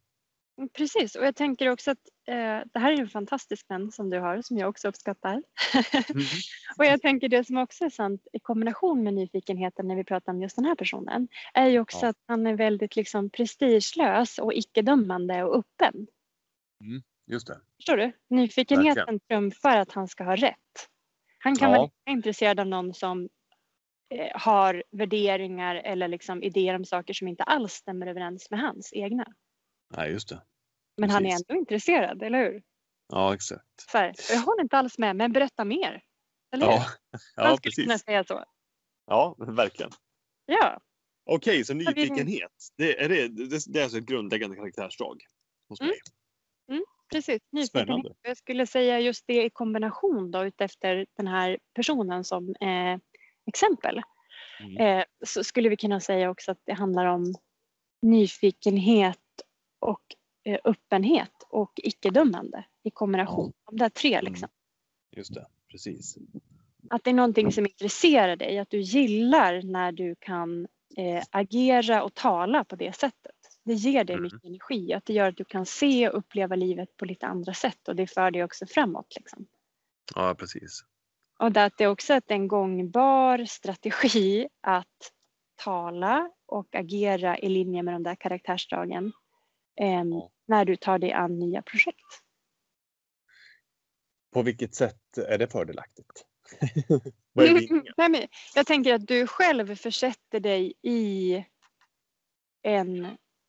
Mm, 0.58 0.68
Precis, 0.68 1.14
och 1.14 1.24
jag 1.26 1.36
tänker 1.36 1.68
också 1.68 1.90
att 1.90 1.98
eh, 2.28 2.60
det 2.72 2.78
här 2.78 2.92
är 2.92 3.00
en 3.00 3.08
fantastisk 3.08 3.70
vän 3.70 3.92
som 3.92 4.10
du 4.10 4.18
har 4.18 4.42
som 4.42 4.58
jag 4.58 4.68
också 4.68 4.88
uppskattar. 4.88 5.32
Mm. 5.32 5.42
och 6.78 6.84
jag 6.84 7.02
tänker 7.02 7.28
det 7.28 7.44
som 7.44 7.56
också 7.56 7.84
är 7.84 7.90
sant 7.90 8.26
i 8.32 8.38
kombination 8.40 9.02
med 9.02 9.14
nyfikenheten 9.14 9.88
när 9.88 9.96
vi 9.96 10.04
pratar 10.04 10.32
om 10.32 10.42
just 10.42 10.56
den 10.56 10.64
här 10.64 10.74
personen 10.74 11.28
är 11.54 11.66
ju 11.68 11.80
också 11.80 11.98
Ja. 12.02 12.08
att 12.08 12.16
han 12.26 12.46
är 12.46 12.54
väldigt 12.56 12.96
liksom 12.96 13.30
prestigelös 13.30 14.38
och 14.38 14.54
icke-dömande 14.54 15.42
och 15.44 15.56
öppen. 15.58 16.06
Just 17.26 17.46
det. 17.46 17.60
Förstår 17.76 17.96
du? 17.96 18.12
Nyfikenheten 18.30 19.20
trumfar 19.20 19.76
att 19.76 19.92
han 19.92 20.08
ska 20.08 20.24
ha 20.24 20.36
rätt. 20.36 20.88
Han 21.38 21.56
kan 21.56 21.72
Ja. 21.72 21.78
vara 21.78 21.90
intresserad 22.10 22.60
av 22.60 22.66
någon 22.66 22.94
som 22.94 23.28
har 24.34 24.82
värderingar 24.90 25.74
eller 25.76 26.08
liksom 26.08 26.42
idéer 26.42 26.74
om 26.74 26.84
saker 26.84 27.14
som 27.14 27.28
inte 27.28 27.42
alls 27.42 27.72
stämmer 27.72 28.06
överens 28.06 28.50
med 28.50 28.60
hans 28.60 28.92
egna. 28.92 29.26
Nej, 29.96 30.10
just 30.12 30.28
det. 30.28 30.42
Men 30.96 31.10
han 31.10 31.26
är 31.26 31.30
ändå 31.30 31.54
intresserad, 31.54 32.22
eller 32.22 32.38
hur? 32.38 32.62
Ja, 33.08 33.34
exakt. 33.34 33.64
Så 33.90 33.98
här, 33.98 34.14
jag 34.30 34.40
håller 34.40 34.62
inte 34.62 34.78
alls 34.78 34.98
med, 34.98 35.16
men 35.16 35.32
berätta 35.32 35.64
mer. 35.64 36.02
Eller 36.54 36.66
hur? 36.66 36.72
Ja, 36.76 36.84
Han 37.36 37.50
ja 37.50 37.56
skulle 37.56 37.72
kunna 37.72 37.86
precis. 37.86 38.04
säga 38.04 38.24
så. 38.24 38.44
Ja, 39.06 39.34
verkligen. 39.38 39.90
Ja, 40.46 40.80
Okej, 41.30 41.64
så 41.64 41.74
vi- 41.74 41.84
nyfikenhet. 41.84 42.52
Det 42.76 43.02
är, 43.04 43.08
det, 43.08 43.28
det, 43.28 43.78
är 43.78 43.82
alltså 43.82 43.98
ett 43.98 44.04
grundläggande 44.06 44.56
karaktärsdrag 44.56 45.22
hos 45.68 45.80
Mm. 45.80 45.88
mig. 45.90 45.98
precis. 47.12 47.40
Nyfikenhet. 47.52 47.68
Spännande. 47.68 48.14
Jag 48.22 48.36
skulle 48.36 48.66
säga 48.66 49.00
just 49.00 49.24
det 49.26 49.44
i 49.44 49.50
kombination 49.50 50.30
då 50.30 50.44
utefter 50.44 51.06
den 51.16 51.26
här 51.26 51.58
personen 51.74 52.24
som 52.24 52.48
eh, 52.60 52.98
exempel. 53.46 54.02
Mm. 54.60 54.76
Eh, 54.98 55.04
så 55.26 55.44
skulle 55.44 55.68
vi 55.68 55.76
kunna 55.76 56.00
säga 56.00 56.30
också 56.30 56.52
att 56.52 56.60
det 56.64 56.72
handlar 56.72 57.06
om 57.06 57.34
nyfikenhet 58.02 59.18
och 59.80 60.02
eh, 60.44 60.58
öppenhet 60.64 61.32
och 61.48 61.72
icke-dömande 61.76 62.64
i 62.82 62.90
kombination. 62.90 63.52
De 63.70 63.76
där 63.76 63.88
tre 63.88 64.14
Mm. 64.14 64.32
liksom. 64.32 64.48
Just 65.16 65.34
det, 65.34 65.46
precis. 65.70 66.16
Att 66.90 67.04
det 67.04 67.10
är 67.10 67.14
någonting 67.14 67.52
som 67.52 67.66
intresserar 67.66 68.36
dig, 68.36 68.58
att 68.58 68.70
du 68.70 68.80
gillar 68.80 69.62
när 69.62 69.92
du 69.92 70.14
kan 70.18 70.66
eh, 70.96 71.22
agera 71.30 72.02
och 72.02 72.14
tala 72.14 72.64
på 72.64 72.76
det 72.76 72.96
sättet. 72.96 73.32
Det 73.64 73.74
ger 73.74 74.04
dig 74.04 74.14
Mm. 74.16 74.22
mycket 74.22 74.44
energi, 74.44 74.92
att 74.92 75.04
det 75.04 75.12
gör 75.12 75.28
att 75.28 75.36
du 75.36 75.44
kan 75.44 75.66
se 75.66 76.08
och 76.08 76.18
uppleva 76.18 76.56
livet 76.56 76.96
på 76.96 77.04
lite 77.04 77.26
andra 77.26 77.54
sätt 77.54 77.88
och 77.88 77.96
det 77.96 78.06
för 78.06 78.30
dig 78.30 78.44
också 78.44 78.66
framåt. 78.66 79.16
Liksom. 79.16 79.46
Ja, 80.14 80.34
precis. 80.38 80.84
Och 81.38 81.56
att 81.56 81.76
det 81.78 81.86
också 81.86 82.12
är 82.14 82.22
en 82.26 82.48
gångbar 82.48 83.44
strategi 83.44 84.48
att 84.60 85.12
tala 85.56 86.30
och 86.46 86.74
agera 86.74 87.38
i 87.38 87.48
linje 87.48 87.82
med 87.82 87.94
de 87.94 88.02
där 88.02 88.14
karaktärsdragen 88.14 89.12
Ja. 89.74 90.30
när 90.46 90.64
du 90.64 90.76
tar 90.76 90.98
dig 90.98 91.12
an 91.12 91.38
nya 91.38 91.62
projekt. 91.62 92.22
På 94.32 94.42
vilket 94.42 94.74
sätt 94.74 95.18
är 95.28 95.38
det 95.38 95.48
fördelaktigt? 95.48 96.26
Vad 97.32 97.46
är 97.46 97.54
vinningen? 97.54 97.94
Nej, 97.96 98.10
men 98.10 98.26
jag 98.54 98.66
tänker 98.66 98.94
att 98.94 99.06
du 99.06 99.26
själv 99.26 99.76
försätter 99.76 100.40
dig 100.40 100.74
i 100.82 101.34
en 102.62 103.04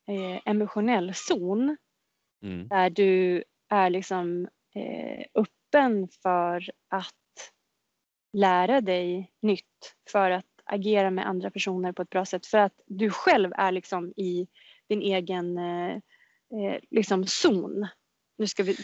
eh, 0.08 0.42
emotionell 0.46 1.14
zon 1.16 1.78
Mm. 2.44 2.68
där 2.68 2.90
du 2.90 3.44
är 3.70 3.90
liksom 3.90 4.48
eh, 4.76 5.26
öppen 5.36 6.08
för 6.24 6.70
att 6.90 7.14
lära 8.34 8.82
dig 8.82 9.32
nytt 9.42 9.96
för 10.12 10.32
att 10.32 10.46
agera 10.66 11.12
med 11.12 11.28
andra 11.28 11.52
personer 11.52 11.92
på 11.92 12.02
ett 12.02 12.10
bra 12.10 12.26
sätt 12.26 12.46
för 12.46 12.58
att 12.58 12.74
du 12.86 13.10
själv 13.10 13.52
är 13.56 13.72
liksom 13.72 14.14
i 14.18 14.48
din 14.90 15.02
egen 15.02 15.58
eh, 15.58 15.94
eh, 15.94 16.80
liksom 16.92 17.26
zon. 17.28 17.88
Nu 18.38 18.48
ska 18.48 18.64
vi, 18.64 18.76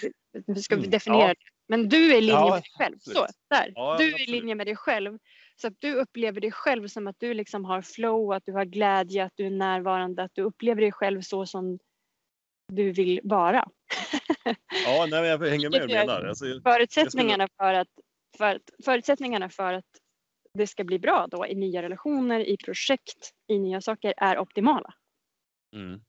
nu 0.47 0.55
ska 0.55 0.75
vi 0.75 0.79
Mm, 0.81 0.91
definiera 0.91 1.21
ja. 1.27 1.33
det. 1.33 1.35
Men 1.67 1.89
du 1.89 2.11
är 2.13 2.17
i 2.17 2.21
linje 2.21 2.33
Ja, 2.33 2.49
med 2.49 2.61
dig 2.61 2.71
själv. 2.77 2.97
Så, 2.99 3.27
där. 3.49 3.71
Ja, 3.75 3.97
du 3.99 4.13
är 4.13 4.21
i 4.21 4.31
linje 4.31 4.55
med 4.55 4.67
dig 4.67 4.75
själv. 4.75 5.19
Så 5.55 5.67
att 5.67 5.73
du 5.79 5.93
upplever 5.95 6.41
dig 6.41 6.51
själv 6.51 6.87
som 6.87 7.07
att 7.07 7.15
du 7.19 7.33
liksom 7.33 7.65
har 7.65 7.81
flow, 7.81 8.31
att 8.31 8.45
du 8.45 8.51
har 8.53 8.65
glädje, 8.65 9.23
att 9.25 9.33
du 9.35 9.45
är 9.45 9.49
närvarande, 9.49 10.23
att 10.23 10.31
du 10.35 10.41
upplever 10.41 10.81
dig 10.81 10.91
själv 10.91 11.21
så 11.21 11.45
som 11.45 11.79
du 12.73 12.91
vill 12.91 13.19
vara. 13.23 13.67
Ja, 14.85 15.07
nej, 15.09 15.25
jag 15.27 15.39
hänger 15.49 15.69
med 15.69 15.81
är- 15.81 15.87
menar. 15.87 16.25
Alltså, 16.25 16.45
Förutsättningarna 16.63 17.47
för 17.57 17.73
att, 17.73 17.87
för 18.37 18.55
att, 18.55 18.69
förutsättningarna 18.85 19.49
för 19.49 19.73
att 19.73 19.85
det 20.53 20.67
ska 20.67 20.83
bli 20.83 20.99
bra 20.99 21.27
då 21.31 21.47
i 21.47 21.55
nya 21.55 21.81
relationer, 21.81 22.39
i 22.39 22.57
projekt, 22.57 23.31
i 23.47 23.59
nya 23.59 23.81
saker 23.81 24.13
är 24.17 24.39
optimala. 24.39 24.93
mm. 25.75 26.01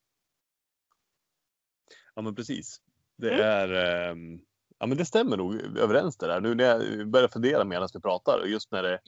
Ja, 2.15 2.23
men 2.23 2.35
precis. 2.35 2.81
Det 3.19 3.31
Mm. 3.35 3.47
är... 3.47 3.73
ehm, 4.11 4.41
ja, 4.79 4.87
men 4.87 4.99
det 4.99 5.05
stämmer 5.05 5.37
nog 5.37 5.55
överens 5.79 6.17
det 6.17 6.27
där. 6.27 6.41
Nu 6.41 6.55
när 6.55 6.65
jag 6.65 7.11
börjar 7.11 7.29
fundera 7.29 7.65
medan 7.65 7.89
vi 7.95 8.01
pratar 8.01 8.39
och 8.39 8.49
just 8.49 8.73
när 8.73 8.83
det, 8.83 9.01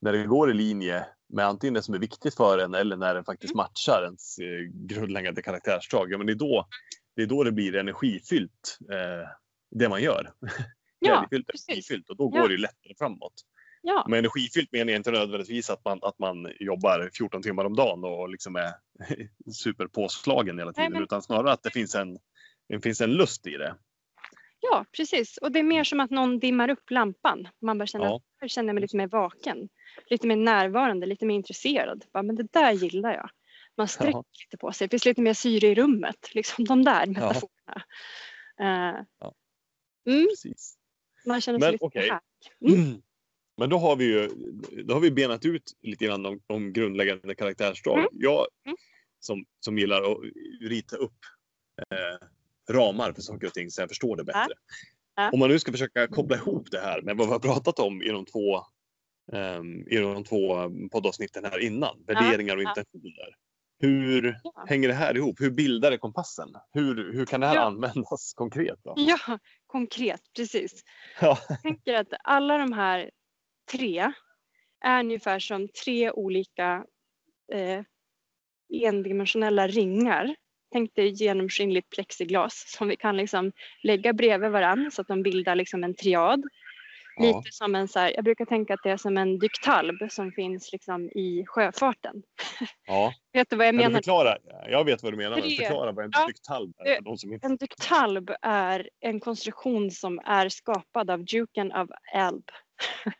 när 0.00 0.12
det 0.12 0.24
går 0.26 0.50
i 0.50 0.54
linje 0.54 1.06
med 1.28 1.46
antingen 1.46 1.74
det 1.74 1.82
som 1.82 1.94
är 1.94 1.98
viktigt 1.98 2.34
för 2.34 2.58
en 2.58 2.74
eller 2.74 2.96
när 2.96 3.14
den 3.14 3.24
faktiskt 3.24 3.54
matchar 3.54 4.02
ens 4.04 4.38
eh, 4.38 4.60
grundläggande 4.72 5.42
karaktärsdrag. 5.42 6.12
Ja, 6.12 6.18
men 6.18 6.26
det 6.26 6.32
är 6.32 6.34
då 6.38 6.68
det, 7.16 7.22
är 7.22 7.26
då 7.26 7.44
det 7.44 7.52
blir 7.52 7.76
energifyllt, 7.76 8.78
eh, 8.90 9.28
det 9.70 9.88
man 9.88 10.02
gör. 10.02 10.32
Ja, 11.00 11.14
Glädjefyllt, 11.20 11.46
precis. 11.46 11.68
energifyllt 11.68 12.10
och 12.10 12.16
då 12.16 12.30
Ja. 12.34 12.40
går 12.40 12.48
det 12.48 12.54
ju 12.54 12.60
lättare 12.60 12.94
framåt. 12.98 13.32
Ja, 13.82 14.04
Med 14.08 14.18
energifyllt 14.18 14.72
menar 14.72 14.92
jag 14.92 14.98
inte 14.98 15.10
nödvändigtvis 15.10 15.70
att 15.70 15.84
man, 15.84 15.98
att 16.02 16.18
man 16.18 16.52
jobbar 16.60 17.10
14 17.18 17.42
timmar 17.42 17.64
om 17.64 17.76
dagen 17.76 18.04
och 18.04 18.28
liksom 18.28 18.56
är 18.56 18.72
superpåslagen 19.52 20.58
hela 20.58 20.72
tiden. 20.72 20.92
men- 20.92 21.02
Utan 21.02 21.22
snarare 21.22 21.52
att 21.52 21.62
det 21.62 21.70
finns 21.70 21.94
en, 21.94 22.18
det 22.68 22.80
finns 22.80 23.00
en 23.00 23.10
lust 23.12 23.46
i 23.46 23.56
det. 23.56 23.74
ja, 24.60 24.84
precis. 24.96 25.36
Och 25.36 25.52
det 25.52 25.58
är 25.58 25.62
mer 25.62 25.84
som 25.84 26.00
att 26.00 26.10
någon 26.10 26.38
dimmar 26.38 26.70
upp 26.70 26.90
lampan. 26.90 27.48
Man 27.60 27.78
bara 27.78 27.86
känner 27.86 28.04
Ja. 28.04 28.20
här 28.40 28.48
känner 28.48 28.68
jag 28.68 28.74
mig 28.74 28.82
lite 28.82 28.96
mer 28.96 29.06
vaken. 29.06 29.68
Lite 30.06 30.26
mer 30.26 30.36
närvarande, 30.36 31.06
lite 31.06 31.26
mer 31.26 31.34
intresserad. 31.34 32.04
Bara, 32.12 32.22
men 32.22 32.36
det 32.36 32.52
där 32.52 32.72
gillar 32.72 33.14
jag. 33.14 33.30
Man 33.76 33.88
sträcker 33.88 34.12
Ja. 34.12 34.24
lite 34.44 34.56
på 34.56 34.72
sig. 34.72 34.86
Det 34.86 34.90
finns 34.90 35.04
lite 35.04 35.22
mer 35.22 35.34
syre 35.34 35.66
i 35.66 35.74
rummet. 35.74 36.34
Liksom 36.34 36.64
de 36.64 36.84
där 36.84 37.06
metaforerna. 37.06 37.82
Eh, 38.60 39.04
Ja. 39.20 39.34
mm, 40.06 40.26
Precis. 40.28 40.76
Man 41.26 41.40
känner 41.40 41.58
Men 41.58 41.66
sig 41.66 41.72
lite 41.72 41.84
okej. 41.84 42.08
här. 42.10 42.20
Mm. 42.74 43.02
Men 43.56 43.70
då 43.70 43.78
har 43.78 43.96
vi 43.96 44.04
ju 44.04 44.28
då 44.84 44.94
har 44.94 45.00
vi 45.00 45.10
benat 45.10 45.44
ut 45.44 45.72
lite 45.82 46.04
grann 46.04 46.26
om, 46.26 46.40
om 46.46 46.72
grundläggande 46.72 47.34
karaktärsdrag. 47.34 47.98
Mm. 47.98 48.10
Jag 48.12 48.46
Mm. 48.66 48.76
som, 49.20 49.44
som 49.60 49.78
gillar 49.78 50.12
att 50.12 50.18
rita 50.60 50.96
upp 50.96 51.18
eh, 51.90 52.26
ramar 52.74 53.12
för 53.12 53.22
saker 53.22 53.46
och 53.46 53.54
ting 53.54 53.70
så 53.70 53.82
jag 53.82 53.88
förstår 53.88 54.16
det 54.16 54.24
bättre. 54.24 54.54
Om 55.32 55.38
man 55.38 55.48
nu 55.48 55.58
ska 55.58 55.72
försöka 55.72 56.06
koppla 56.08 56.36
ihop 56.36 56.70
det 56.70 56.80
här 56.80 57.02
med 57.02 57.16
vad 57.16 57.26
vi 57.26 57.32
har 57.32 57.38
pratat 57.38 57.78
om 57.78 58.02
i 58.02 58.08
de 58.08 58.24
två, 58.24 58.56
um, 59.32 59.86
i 59.88 59.96
de 59.96 60.24
två 60.24 60.70
poddavsnitten 60.92 61.44
här 61.44 61.58
innan, 61.58 62.04
värderingar 62.06 62.56
och 62.56 62.62
intentioner. 62.62 63.36
Hur 63.80 64.36
Ja. 64.44 64.64
hänger 64.68 64.88
det 64.88 64.94
här 64.94 65.16
ihop? 65.16 65.40
Hur 65.40 65.50
bildar 65.50 65.90
det 65.90 65.98
kompassen? 65.98 66.48
Hur, 66.72 67.12
hur 67.12 67.26
kan 67.26 67.40
det 67.40 67.46
här 67.46 67.54
Ja. 67.54 67.60
användas 67.60 68.32
konkret? 68.36 68.78
Då? 68.84 68.94
Ja, 68.96 69.38
konkret, 69.66 70.20
precis. 70.36 70.82
Ja. 71.20 71.38
Jag 71.48 71.62
tänker 71.62 71.94
att 71.94 72.12
alla 72.24 72.58
de 72.58 72.72
här 72.72 73.10
tre 73.72 74.12
är 74.84 75.00
ungefär 75.00 75.38
som 75.38 75.68
tre 75.84 76.10
olika 76.10 76.84
eh, 77.52 77.82
endimensionella 78.84 79.66
ringar. 79.68 80.34
Tänk 80.72 80.94
dig 80.94 81.08
genomskinligt 81.08 81.90
plexiglas 81.90 82.64
som 82.66 82.88
vi 82.88 82.96
kan 82.96 83.16
liksom 83.16 83.52
lägga 83.82 84.12
bredvid 84.12 84.50
varandra 84.50 84.90
så 84.90 85.02
att 85.02 85.08
de 85.08 85.22
bildar 85.22 85.54
liksom 85.54 85.84
en 85.84 85.94
triad. 85.94 86.42
Ja. 87.20 87.36
Lite 87.38 87.52
som 87.52 87.74
en 87.74 87.88
så 87.88 87.98
här, 87.98 88.12
jag 88.14 88.24
brukar 88.24 88.44
tänka 88.44 88.74
att 88.74 88.80
det 88.82 88.90
är 88.90 88.96
som 88.96 89.16
en 89.16 89.38
dyktalb 89.38 90.10
som 90.10 90.32
finns 90.32 90.72
liksom 90.72 91.08
i 91.10 91.44
sjöfarten. 91.46 92.22
ja. 92.86 93.12
Vet 93.32 93.50
du 93.50 93.56
vad 93.56 93.66
jag 93.66 93.74
menar? 93.74 93.94
förklara? 93.94 94.36
Jag 94.68 94.84
vet 94.84 95.02
vad 95.02 95.12
du 95.12 95.16
menar, 95.16 95.36
men 95.40 95.50
förklara 95.50 95.92
vad 95.92 96.04
en 96.04 96.10
Ja. 96.14 96.24
trycktalv 96.26 96.72
är 96.78 96.94
för 96.94 97.02
de 97.02 97.18
som 97.18 97.32
inte... 97.32 97.46
En 97.46 97.56
dyktalb 97.56 98.30
är 98.42 98.90
en 99.00 99.20
konstruktion 99.20 99.90
som 99.90 100.18
är 100.24 100.48
skapad 100.48 101.10
av 101.10 101.24
duken 101.24 101.72
av 101.72 101.90
Alb. 102.14 102.44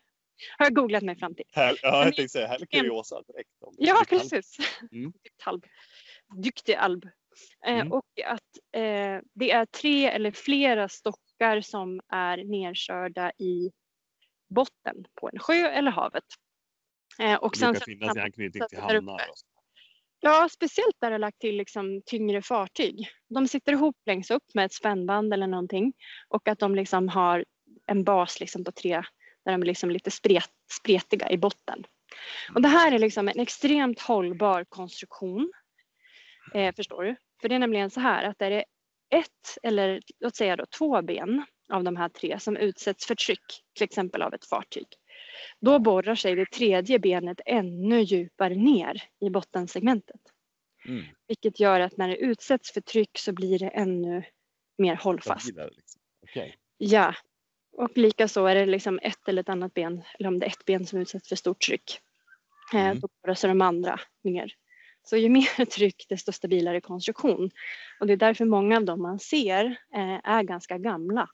Har 0.57 0.65
jag 0.65 0.75
googlat 0.75 1.03
mig 1.03 1.15
fram 1.15 1.35
till. 1.35 1.45
Här, 1.51 1.77
ja, 1.81 2.05
jag 2.05 2.15
tänkte 2.15 2.29
säga, 2.29 2.47
här 2.47 2.61
är 2.61 2.65
kuriosa 2.65 3.21
direkt. 3.27 3.49
Om 3.61 3.73
Ja, 3.77 3.95
trycktalv. 3.95 4.19
precis. 4.19 4.57
Mm. 4.91 5.11
Dyktalb. 5.23 5.65
Dyktig 6.43 6.73
alb. 6.73 7.05
Eh, 7.05 7.11
Mm. 7.75 7.91
Och 7.91 8.05
att 8.25 8.57
eh, 8.75 9.19
det 9.33 9.51
är 9.51 9.65
tre 9.65 10.05
eller 10.09 10.31
flera 10.31 10.89
stockar 10.89 11.61
som 11.61 12.01
är 12.09 12.37
nedkörda 12.37 13.31
i 13.37 13.71
botten 14.51 15.05
på 15.19 15.29
en 15.33 15.39
sjö 15.39 15.67
eller 15.67 15.91
havet. 15.91 16.23
Eh, 17.19 17.35
och 17.35 17.51
Det 17.51 17.59
sen 17.59 17.71
brukar 17.71 17.85
finnas 17.85 18.17
i 18.17 18.19
anknytning 18.19 18.63
till 18.69 18.79
hamnar. 18.79 19.21
Ja, 20.19 20.49
speciellt 20.51 20.95
där 21.01 21.09
det 21.09 21.15
är 21.15 21.19
lagt 21.19 21.39
till 21.39 21.57
liksom 21.57 22.01
tyngre 22.05 22.41
fartyg. 22.41 23.09
De 23.29 23.47
sitter 23.47 23.71
ihop 23.71 23.95
längst 24.05 24.31
upp 24.31 24.53
med 24.53 24.65
ett 24.65 24.73
spännband 24.73 25.33
eller 25.33 25.47
någonting 25.47 25.93
och 26.27 26.47
att 26.47 26.59
de 26.59 26.75
liksom 26.75 27.09
har 27.09 27.45
en 27.85 28.03
bas 28.03 28.39
liksom 28.39 28.63
på 28.63 28.71
tre 28.71 29.03
där 29.45 29.51
de 29.51 29.61
är 29.61 29.65
liksom 29.65 29.91
lite 29.91 30.11
spret, 30.11 30.49
spretiga 30.71 31.29
i 31.29 31.37
botten. 31.37 31.83
Och 32.55 32.61
det 32.61 32.67
här 32.67 32.91
är 32.91 32.99
liksom 32.99 33.27
en 33.27 33.39
extremt 33.39 33.99
hållbar 33.99 34.65
konstruktion 34.69 35.51
Eh, 36.53 36.75
förstår 36.75 37.03
du? 37.03 37.15
För 37.41 37.49
det 37.49 37.55
är 37.55 37.59
nämligen 37.59 37.89
så 37.89 37.99
här 37.99 38.23
att 38.23 38.41
är 38.41 38.49
det 38.49 38.65
ett 39.15 39.57
eller 39.63 40.01
låt 40.19 40.35
säga 40.35 40.55
då 40.55 40.65
två 40.77 41.01
ben 41.01 41.45
av 41.71 41.83
de 41.83 41.95
här 41.95 42.09
tre 42.09 42.39
som 42.39 42.57
utsätts 42.57 43.05
för 43.05 43.15
tryck, 43.15 43.63
till 43.73 43.83
exempel 43.83 44.21
av 44.21 44.33
ett 44.33 44.45
fartyg, 44.45 44.87
då 45.59 45.79
borrar 45.79 46.15
sig 46.15 46.35
det 46.35 46.45
tredje 46.45 46.99
benet 46.99 47.41
ännu 47.45 48.01
djupare 48.01 48.55
ner 48.55 49.03
i 49.19 49.29
bottensegmentet. 49.29 50.21
Mm. 50.87 51.03
Vilket 51.27 51.59
gör 51.59 51.79
att 51.79 51.97
när 51.97 52.07
det 52.07 52.17
utsätts 52.17 52.71
för 52.71 52.81
tryck 52.81 53.17
så 53.17 53.33
blir 53.33 53.59
det 53.59 53.67
ännu 53.67 54.23
mer 54.77 54.95
hållfast. 54.95 55.47
Liksom. 55.47 56.01
Okej. 56.23 56.55
Ja, 56.77 57.15
och 57.77 57.97
likaså 57.97 58.45
är 58.45 58.55
det 58.55 58.65
liksom 58.65 58.99
ett 59.03 59.27
eller 59.27 59.41
ett 59.41 59.49
annat 59.49 59.73
ben, 59.73 60.03
eller 60.19 60.27
om 60.27 60.39
det 60.39 60.45
är 60.45 60.49
ett 60.49 60.65
ben 60.65 60.85
som 60.85 60.99
utsätts 60.99 61.29
för 61.29 61.35
stort 61.35 61.61
tryck, 61.61 61.99
eh, 62.73 62.85
Mm. 62.85 62.99
då 62.99 63.07
borrar 63.23 63.35
sig 63.35 63.47
de 63.47 63.61
andra 63.61 63.99
ner. 64.23 64.53
Så 65.03 65.17
ju 65.17 65.29
mer 65.59 65.65
tryck 65.65 66.05
desto 66.09 66.31
stabilare 66.31 66.81
konstruktion. 66.81 67.51
Och 67.99 68.07
det 68.07 68.13
är 68.13 68.17
därför 68.17 68.45
många 68.45 68.77
av 68.77 68.85
dem 68.85 69.01
man 69.01 69.19
ser 69.19 69.65
eh, 69.95 70.19
är 70.23 70.43
ganska 70.43 70.77
gamla. 70.77 71.29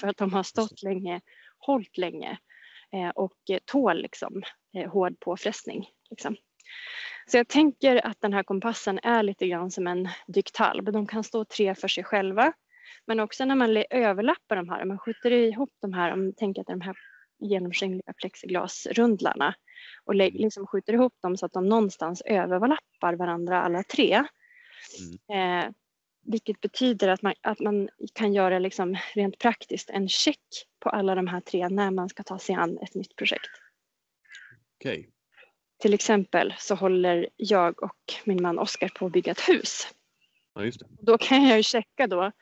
För 0.00 0.08
att 0.08 0.16
de 0.16 0.32
har 0.32 0.42
stått 0.42 0.82
länge, 0.82 1.20
hållit 1.58 1.98
länge 1.98 2.38
eh, 2.92 3.08
och 3.08 3.50
eh, 3.50 3.58
tål 3.64 4.02
liksom, 4.02 4.42
eh, 4.76 4.90
hård 4.90 5.20
påfrestning. 5.20 5.88
Liksom. 6.10 6.36
Så 7.26 7.36
jag 7.36 7.48
tänker 7.48 8.06
att 8.06 8.20
den 8.20 8.32
här 8.32 8.42
kompassen 8.42 9.00
är 9.02 9.22
lite 9.22 9.46
grann 9.46 9.70
som 9.70 9.86
en 9.86 10.08
dyktalb. 10.26 10.92
De 10.92 11.06
kan 11.06 11.24
stå 11.24 11.44
tre 11.44 11.74
för 11.74 11.88
sig 11.88 12.04
själva. 12.04 12.52
Men 13.06 13.20
också 13.20 13.44
när 13.44 13.54
man 13.54 13.84
överlappar 13.90 14.56
de 14.56 14.68
här, 14.68 14.84
man 14.84 14.98
skjuter 14.98 15.30
ihop 15.30 15.70
de 15.80 15.92
här, 15.92 16.12
om 16.12 16.24
man 16.24 16.34
tänker 16.34 16.60
att 16.60 16.66
de 16.66 16.80
här 16.80 16.96
genomskinliga 17.38 18.12
plexiglasrundlarna 18.16 19.54
och 20.04 20.14
lä- 20.14 20.30
liksom 20.30 20.66
skjuter 20.66 20.92
ihop 20.92 21.14
dem 21.22 21.36
så 21.36 21.46
att 21.46 21.52
de 21.52 21.68
någonstans 21.68 22.20
överlappar 22.20 23.14
varandra 23.14 23.62
alla 23.62 23.82
tre. 23.82 24.12
Eh, 25.32 25.70
vilket 26.26 26.60
betyder 26.60 27.08
att 27.08 27.22
man, 27.22 27.34
att 27.40 27.60
man 27.60 27.88
kan 28.14 28.34
göra 28.34 28.58
liksom 28.58 28.96
rent 29.14 29.38
praktiskt 29.38 29.90
en 29.90 30.08
check 30.08 30.66
på 30.80 30.88
alla 30.88 31.14
de 31.14 31.26
här 31.26 31.40
tre 31.40 31.68
när 31.68 31.90
man 31.90 32.08
ska 32.08 32.22
ta 32.22 32.38
sig 32.38 32.54
an 32.54 32.78
ett 32.78 32.94
nytt 32.94 33.16
projekt. 33.16 33.50
Okej. 34.78 35.10
Till 35.78 35.94
exempel 35.94 36.54
så 36.58 36.74
håller 36.74 37.28
jag 37.36 37.82
och 37.82 38.14
min 38.24 38.42
man 38.42 38.58
Oskar 38.58 38.88
på 38.88 39.06
att 39.06 39.12
bygga 39.12 39.32
ett 39.32 39.48
hus. 39.48 39.94
Ja. 40.54 40.70
Då 40.88 41.18
kan 41.18 41.48
jag 41.48 41.56
ju 41.56 41.62
checka 41.62 42.06
då, 42.06 42.32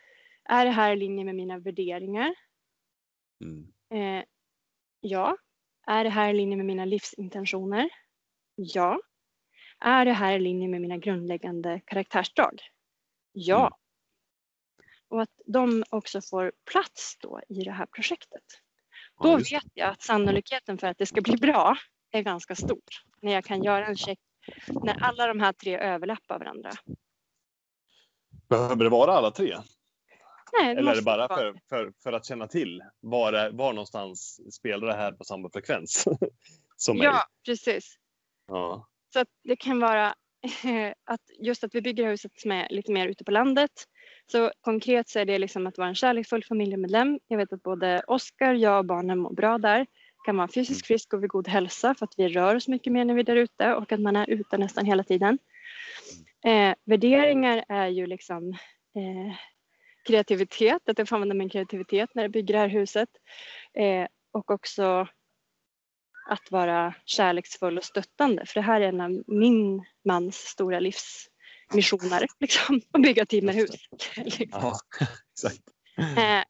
är 0.44 0.64
det 0.64 0.70
här 0.70 0.92
i 0.92 0.96
linje 0.96 1.24
med 1.24 1.34
mina 1.34 1.58
värderingar? 1.58 2.34
Mm. 3.44 3.72
Eh, 3.94 4.24
ja. 5.00 5.36
Är 5.86 6.04
det 6.04 6.10
här 6.10 6.30
i 6.30 6.36
linje 6.36 6.56
med 6.56 6.66
mina 6.66 6.84
livsintentioner? 6.84 7.88
Ja. 8.54 9.00
Är 9.80 10.04
det 10.04 10.12
här 10.12 10.36
i 10.36 10.38
linje 10.38 10.68
med 10.68 10.80
mina 10.80 10.96
grundläggande 10.96 11.80
karaktärsdrag? 11.84 12.60
Ja. 13.36 13.58
Mm. 13.66 13.72
Och 15.08 15.22
att 15.22 15.30
de 15.46 15.84
också 15.90 16.20
får 16.20 16.52
plats 16.70 17.16
då 17.20 17.40
i 17.48 17.64
det 17.64 17.70
här 17.72 17.86
projektet. 17.86 18.42
Ja, 19.18 19.22
Då 19.22 19.36
det. 19.36 19.52
vet 19.52 19.64
jag 19.74 19.88
att 19.88 20.02
sannolikheten 20.02 20.78
för 20.78 20.86
att 20.86 20.98
det 20.98 21.06
ska 21.06 21.20
bli 21.20 21.36
bra 21.36 21.76
är 22.10 22.22
ganska 22.22 22.54
stor. 22.54 22.82
När 23.22 23.32
jag 23.32 23.44
kan 23.44 23.62
göra 23.62 23.86
en 23.86 23.96
check 23.96 24.18
när 24.68 25.02
alla 25.04 25.26
de 25.26 25.40
här 25.40 25.52
tre 25.52 25.78
överlappar 25.78 26.38
varandra. 26.38 26.70
Behöver 28.48 28.84
det 28.84 28.90
vara 28.90 29.12
alla 29.12 29.30
tre? 29.30 29.56
Nej, 30.52 30.76
Eller 30.76 30.92
är 30.92 30.96
det 30.96 31.02
bara 31.02 31.28
för, 31.28 31.60
för, 31.68 31.92
för 32.02 32.12
att 32.12 32.26
känna 32.26 32.46
till 32.48 32.82
var, 33.00 33.32
är- 33.32 33.50
var 33.50 33.72
någonstans 33.72 34.40
spelar 34.54 34.86
det 34.86 34.94
här 34.94 35.12
på 35.12 35.24
samma 35.24 35.50
frekvens? 35.50 36.04
Som 36.76 36.96
mig? 36.96 37.04
Ja, 37.06 37.24
precis. 37.46 37.98
Ja. 38.46 38.88
Så 39.12 39.24
det 39.44 39.56
kan 39.56 39.80
vara 39.80 40.14
att 41.04 41.20
just 41.38 41.64
att 41.64 41.74
vi 41.74 41.82
bygger 41.82 42.10
huset 42.10 42.32
som 42.40 42.52
är 42.52 42.68
lite 42.70 42.92
mer 42.92 43.08
ute 43.08 43.24
på 43.24 43.30
landet. 43.30 43.70
Så 44.26 44.52
konkret 44.60 45.08
så 45.08 45.18
är 45.18 45.24
det 45.24 45.38
liksom 45.38 45.66
att 45.66 45.78
vara 45.78 45.88
en 45.88 45.94
kärleksfull 45.94 46.44
familjemedlem. 46.44 47.20
Jag 47.28 47.38
vet 47.38 47.52
att 47.52 47.62
både 47.62 48.02
Oskar, 48.06 48.54
jag 48.54 48.78
och 48.78 48.84
barnen 48.84 49.18
mår 49.18 49.32
bra 49.32 49.58
där. 49.58 49.86
Kan 50.26 50.36
vara 50.36 50.48
fysiskt 50.48 50.86
frisk 50.86 51.12
och 51.12 51.22
vid 51.22 51.30
god 51.30 51.48
hälsa 51.48 51.94
för 51.94 52.04
att 52.06 52.14
vi 52.16 52.28
rör 52.28 52.54
oss 52.54 52.68
mycket 52.68 52.92
mer 52.92 53.04
när 53.04 53.14
vi 53.14 53.20
är 53.20 53.24
där 53.24 53.36
ute 53.36 53.74
och 53.74 53.92
att 53.92 54.00
man 54.00 54.16
är 54.16 54.30
ute 54.30 54.58
nästan 54.58 54.84
hela 54.84 55.04
tiden. 55.04 55.38
Eh, 56.46 56.74
värderingar 56.84 57.64
är 57.68 57.88
ju 57.88 58.06
liksom 58.06 58.50
eh, 58.96 59.34
kreativitet, 60.06 60.88
att 60.88 60.98
jag 60.98 61.08
får 61.08 61.16
använda 61.16 61.34
min 61.34 61.48
kreativitet 61.48 62.10
när 62.14 62.22
jag 62.22 62.32
bygger 62.32 62.54
det 62.54 62.60
här 62.60 62.68
huset. 62.68 63.08
Eh, 63.74 64.06
och 64.32 64.50
också 64.50 65.08
att 66.26 66.50
vara 66.50 66.94
kärleksfull 67.04 67.78
och 67.78 67.84
stöttande. 67.84 68.46
För 68.46 68.54
det 68.54 68.66
här 68.66 68.80
är 68.80 68.88
en 68.88 69.00
av 69.00 69.22
min 69.26 69.84
mans 70.04 70.36
stora 70.36 70.80
livsmissioner. 70.80 72.26
Liksom, 72.40 72.80
att 72.92 73.02
bygga 73.02 73.26
timmerhus. 73.26 73.70
liksom. 74.16 74.46
ja, 74.52 74.78
exakt. 75.32 75.62
eh, 76.18 76.44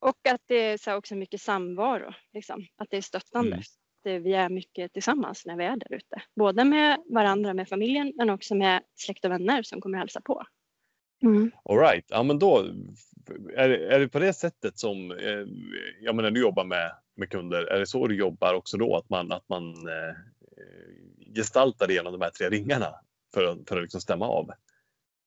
och 0.00 0.26
att 0.28 0.40
det 0.46 0.54
är 0.54 0.78
så 0.78 0.94
också 0.94 1.14
mycket 1.14 1.40
samvaro. 1.40 2.12
Liksom. 2.32 2.66
Att 2.76 2.90
det 2.90 2.96
är 2.96 3.00
stöttande. 3.02 3.48
Mm. 3.48 3.58
Att 3.58 3.66
det- 4.04 4.18
vi 4.18 4.32
är 4.34 4.48
mycket 4.48 4.92
tillsammans 4.92 5.46
när 5.46 5.56
vi 5.56 5.64
är 5.64 5.76
där 5.76 5.94
ute. 5.96 6.22
Både 6.36 6.64
med 6.64 6.98
varandra, 7.10 7.54
med 7.54 7.68
familjen, 7.68 8.12
men 8.16 8.30
också 8.30 8.54
med 8.54 8.82
släkt 8.94 9.24
och 9.24 9.30
vänner 9.30 9.62
som 9.62 9.80
kommer 9.80 9.98
hälsa 9.98 10.20
på. 10.20 10.42
Mm. 11.22 11.50
All 11.64 11.78
right. 11.78 12.04
Ja, 12.08 12.22
men 12.22 12.38
då 12.38 12.58
är, 13.56 13.68
det- 13.68 13.94
är 13.94 14.00
det 14.00 14.08
på 14.08 14.18
det 14.18 14.32
sättet 14.32 14.78
som 14.78 15.10
eh, 15.10 15.44
jag 16.00 16.14
menar, 16.16 16.30
du 16.30 16.40
jobbar 16.40 16.64
med, 16.64 16.92
med 17.16 17.30
kunder. 17.30 17.62
Är 17.64 17.78
det 17.80 17.86
så 17.86 18.06
du 18.06 18.16
jobbar 18.16 18.54
också 18.54 18.76
då? 18.76 18.96
Att 18.96 19.08
man, 19.10 19.32
att 19.32 19.48
man 19.48 19.88
eh, 19.88 20.14
gestaltar 21.34 21.86
det 21.86 21.94
genom 21.94 22.12
de 22.12 22.20
här 22.20 22.30
tre 22.30 22.48
ringarna 22.48 22.94
för, 23.34 23.44
att- 23.44 23.68
för 23.68 23.76
att 23.76 23.82
liksom 23.82 24.00
stämma 24.00 24.26
av? 24.28 24.50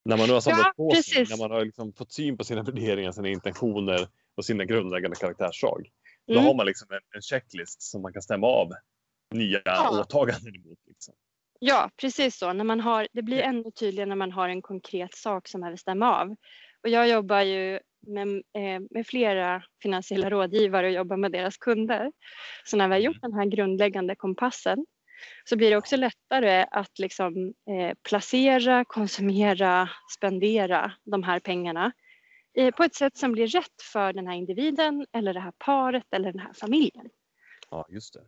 När 0.05 0.17
man 0.17 0.27
nu 0.27 0.33
har 0.33 0.41
samlat 0.41 0.65
Ja, 0.65 0.73
på 0.77 0.91
sig, 0.91 0.97
precis. 1.15 1.29
när 1.29 1.47
man 1.47 1.51
har 1.57 1.65
liksom 1.65 1.93
fått 1.93 2.11
syn 2.11 2.37
på 2.37 2.43
sina 2.43 2.63
värderingar, 2.63 3.11
sina 3.11 3.27
intentioner 3.29 4.07
och 4.35 4.45
sina 4.45 4.65
grundläggande 4.65 5.15
karaktärsdrag. 5.17 5.89
Då 6.27 6.33
Mm. 6.33 6.45
har 6.45 6.53
man 6.53 6.65
liksom 6.65 6.87
en, 6.91 6.99
en 7.15 7.21
checklist 7.21 7.81
som 7.81 8.01
man 8.01 8.13
kan 8.13 8.21
stämma 8.21 8.47
av 8.47 8.71
nya 9.33 9.61
Ja. 9.65 9.99
åtaganden 10.01 10.55
emot. 10.55 10.79
Liksom. 10.87 11.13
Ja, 11.59 11.89
precis 11.97 12.37
så. 12.37 12.53
När 12.53 12.63
man 12.63 12.79
har, 12.79 13.07
det 13.13 13.21
blir 13.21 13.41
ännu 13.41 13.71
tydligare 13.71 14.09
när 14.09 14.15
man 14.15 14.31
har 14.31 14.49
en 14.49 14.61
konkret 14.61 15.13
sak 15.13 15.47
som 15.47 15.61
man 15.61 15.69
vill 15.69 15.79
stämma 15.79 16.13
av. 16.21 16.35
Och 16.83 16.89
jag 16.89 17.09
jobbar 17.09 17.41
ju 17.41 17.79
med, 18.07 18.27
eh, 18.27 18.81
med 18.89 19.07
flera 19.07 19.63
finansiella 19.81 20.29
rådgivare 20.29 20.87
och 20.87 20.93
jobbar 20.93 21.17
med 21.17 21.31
deras 21.31 21.57
kunder. 21.57 22.11
Så 22.65 22.77
när 22.77 22.87
vi 22.87 22.93
har 22.93 23.01
gjort 23.01 23.21
den 23.21 23.33
här 23.33 23.45
grundläggande 23.45 24.15
kompassen 24.15 24.85
så 25.43 25.57
blir 25.57 25.69
det 25.69 25.77
också 25.77 25.95
lättare 25.95 26.65
att 26.71 26.99
liksom, 26.99 27.53
eh, 27.69 27.97
placera, 28.09 28.85
konsumera, 28.85 29.89
spendera 30.17 30.91
de 31.03 31.23
här 31.23 31.39
pengarna 31.39 31.91
eh, 32.57 32.75
på 32.75 32.83
ett 32.83 32.95
sätt 32.95 33.17
som 33.17 33.31
blir 33.31 33.47
rätt 33.47 33.81
för 33.93 34.13
den 34.13 34.27
här 34.27 34.35
individen 34.35 35.05
eller 35.11 35.33
det 35.33 35.39
här 35.39 35.53
paret 35.57 36.05
eller 36.11 36.31
den 36.31 36.41
här 36.41 36.53
familjen. 36.53 37.09
Ja, 37.69 37.85
just 37.89 38.13
det. 38.13 38.21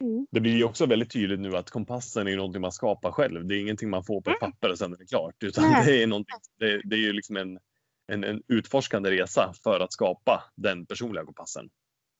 Mm. 0.00 0.26
Det 0.30 0.40
blir 0.40 0.56
ju 0.56 0.64
också 0.64 0.86
väldigt 0.86 1.10
tydligt 1.10 1.40
nu 1.40 1.56
att 1.56 1.70
kompassen 1.70 2.28
är 2.28 2.36
någonting 2.36 2.60
man 2.60 2.72
skapar 2.72 3.12
själv. 3.12 3.46
Det 3.46 3.56
är 3.56 3.60
ingenting 3.60 3.90
man 3.90 4.04
får 4.04 4.20
på 4.20 4.30
ett 4.30 4.40
papper 4.40 4.70
och 4.70 4.78
sen 4.78 4.92
är 4.92 4.96
det 4.96 5.06
klart. 5.06 5.42
Utan 5.42 5.64
Nej. 5.70 5.86
det 5.86 6.02
är, 6.02 6.06
någonting, 6.06 6.36
det, 6.58 6.80
det 6.84 6.96
är 6.96 7.00
ju 7.00 7.12
liksom 7.12 7.36
en, 7.36 7.58
en, 8.08 8.24
en 8.24 8.42
utforskande 8.48 9.10
resa 9.10 9.52
för 9.62 9.80
att 9.80 9.92
skapa 9.92 10.44
den 10.56 10.86
personliga 10.86 11.24
kompassen. 11.24 11.68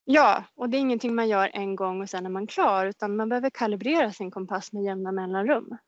Ja, 0.05 0.45
och 0.55 0.71
det 0.71 0.77
är 0.77 0.81
ingenting 0.81 1.15
man 1.15 1.29
gör 1.29 1.51
en 1.53 1.77
gång 1.77 2.03
och 2.03 2.11
sen 2.11 2.27
är 2.27 2.31
man 2.31 2.47
klar 2.47 2.87
utan 2.87 3.17
man 3.17 3.29
behöver 3.29 3.51
kalibrera 3.51 4.13
sin 4.13 4.31
kompass 4.31 4.73
med 4.73 4.85
jämna 4.85 5.13
mellanrum. 5.13 5.79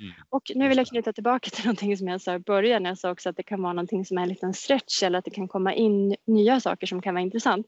Mm. 0.00 0.12
Och 0.28 0.42
nu 0.54 0.68
vill 0.68 0.78
jag 0.78 0.86
knyta 0.86 1.12
tillbaka 1.12 1.50
till 1.50 1.64
någonting 1.64 1.96
som 1.96 2.08
jag 2.08 2.20
sa 2.20 2.34
i 2.34 2.38
början. 2.38 2.84
Jag 2.84 2.98
sa 2.98 3.10
också 3.10 3.28
att 3.28 3.36
det 3.36 3.42
kan 3.42 3.62
vara 3.62 3.72
någonting 3.72 4.04
som 4.04 4.18
är 4.18 4.22
en 4.22 4.28
liten 4.28 4.54
stretch 4.54 5.02
eller 5.02 5.18
att 5.18 5.24
det 5.24 5.30
kan 5.30 5.48
komma 5.48 5.74
in 5.74 6.16
nya 6.26 6.60
saker 6.60 6.86
som 6.86 7.02
kan 7.02 7.14
vara 7.14 7.22
intressant. 7.22 7.66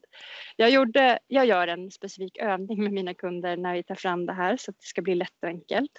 Jag, 0.55 0.69
gjorde, 0.69 1.19
jag 1.27 1.45
gör 1.45 1.67
en 1.67 1.91
specifik 1.91 2.37
övning 2.37 2.83
med 2.83 2.93
mina 2.93 3.13
kunder 3.13 3.57
när 3.57 3.73
vi 3.73 3.83
tar 3.83 3.95
fram 3.95 4.25
det 4.25 4.33
här 4.33 4.57
så 4.57 4.71
att 4.71 4.77
det 4.77 4.87
ska 4.87 5.01
bli 5.01 5.15
lätt 5.15 5.43
och 5.43 5.49
enkelt. 5.49 5.91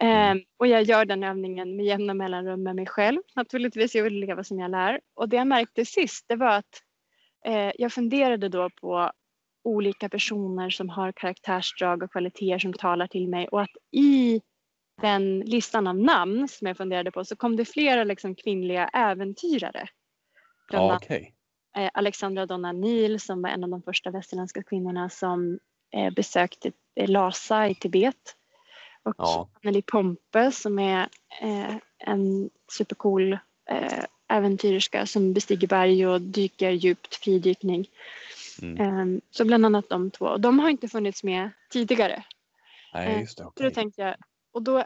Mm. 0.00 0.38
Ehm, 0.38 0.44
och 0.56 0.66
jag 0.66 0.82
gör 0.82 1.04
den 1.04 1.24
övningen 1.24 1.76
med 1.76 1.86
jämna 1.86 2.14
mellanrum 2.14 2.62
med 2.62 2.76
mig 2.76 2.86
själv. 2.86 3.20
Naturligtvis, 3.36 3.94
jag 3.94 4.04
vill 4.04 4.20
leva 4.20 4.44
som 4.44 4.58
jag 4.58 4.70
lär. 4.70 5.00
Och 5.14 5.28
det 5.28 5.36
jag 5.36 5.46
märkte 5.46 5.84
sist, 5.84 6.24
det 6.28 6.36
var 6.36 6.56
att 6.56 6.82
eh, 7.46 7.72
jag 7.78 7.92
funderade 7.92 8.48
då 8.48 8.70
på 8.80 9.12
olika 9.64 10.08
personer 10.08 10.70
som 10.70 10.88
har 10.88 11.12
karaktärsdrag 11.12 12.02
och 12.02 12.12
kvaliteter 12.12 12.58
som 12.58 12.72
talar 12.72 13.06
till 13.06 13.28
mig 13.28 13.48
och 13.48 13.62
att 13.62 13.76
i 13.90 14.40
den 15.00 15.40
listan 15.40 15.86
av 15.86 15.96
namn 15.96 16.48
som 16.48 16.66
jag 16.66 16.76
funderade 16.76 17.10
på 17.10 17.24
så 17.24 17.36
kom 17.36 17.56
det 17.56 17.64
flera 17.64 18.04
liksom 18.04 18.34
kvinnliga 18.34 18.88
äventyrare. 18.88 19.88
Annat 20.72 21.02
okej. 21.02 21.34
eh, 21.76 21.90
Alexandra 21.94 22.46
Donna 22.46 22.72
Neil 22.72 23.20
som 23.20 23.42
var 23.42 23.50
en 23.50 23.64
av 23.64 23.70
de 23.70 23.82
första 23.82 24.10
västerländska 24.10 24.62
kvinnorna 24.62 25.08
som 25.08 25.58
eh, 25.96 26.10
besökte 26.10 26.72
eh, 26.94 27.08
Lhasa 27.08 27.68
i 27.68 27.74
Tibet. 27.74 28.36
Och 29.02 29.14
Ja. 29.18 29.48
Anneli 29.62 29.82
Pompe 29.82 30.52
som 30.52 30.78
är 30.78 31.08
eh, 31.40 31.76
en 31.98 32.50
supercool 32.72 33.32
eh, 33.70 34.04
äventyrerska 34.28 35.06
som 35.06 35.32
bestiger 35.32 35.68
berg 35.68 36.06
och 36.06 36.20
dyker 36.20 36.70
djupt, 36.70 37.14
fridykning. 37.14 37.88
Mm. 38.62 38.80
Eh, 38.80 39.20
så 39.30 39.44
bland 39.44 39.66
annat 39.66 39.88
de 39.88 40.10
två. 40.10 40.24
Och 40.24 40.40
de 40.40 40.58
har 40.58 40.70
inte 40.70 40.88
funnits 40.88 41.22
med 41.22 41.50
tidigare. 41.70 42.24
Nej, 42.94 43.20
just 43.20 43.38
det. 43.38 43.44
Så 43.56 43.62
då 43.62 43.70
tänkte 43.70 44.02
jag, 44.02 44.16
och 44.52 44.62
då 44.62 44.84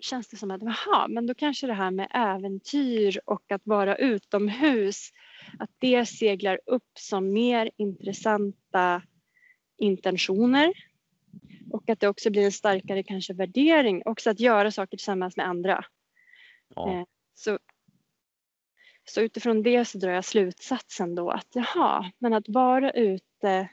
känns 0.00 0.28
det 0.28 0.36
som 0.36 0.50
att 0.50 0.62
jaha, 0.62 1.08
men 1.08 1.26
då 1.26 1.34
kanske 1.34 1.66
det 1.66 1.74
här 1.74 1.90
med 1.90 2.08
äventyr 2.10 3.20
och 3.24 3.52
att 3.52 3.62
vara 3.64 3.96
utomhus, 3.96 5.10
att 5.58 5.70
det 5.78 6.06
seglar 6.06 6.60
upp 6.66 6.90
som 6.98 7.32
mer 7.32 7.70
intressanta 7.76 9.02
intentioner 9.78 10.72
och 11.72 11.88
att 11.90 12.00
det 12.00 12.08
också 12.08 12.30
blir 12.30 12.44
en 12.44 12.52
starkare 12.52 13.02
kanske 13.02 13.32
värdering, 13.34 14.02
också 14.04 14.30
att 14.30 14.40
göra 14.40 14.70
saker 14.70 14.96
tillsammans 14.96 15.36
med 15.36 15.46
andra. 15.46 15.84
Ja. 16.74 16.92
Eh, 16.92 17.04
Så, 17.34 17.58
så 19.04 19.20
utifrån 19.20 19.62
det 19.62 19.84
så 19.84 19.98
drar 19.98 20.10
jag 20.12 20.24
slutsatsen 20.24 21.14
då 21.14 21.30
att 21.30 21.48
jaha, 21.54 22.12
men 22.18 22.34
att 22.34 22.48
vara 22.48 22.90
ute, 22.90 23.68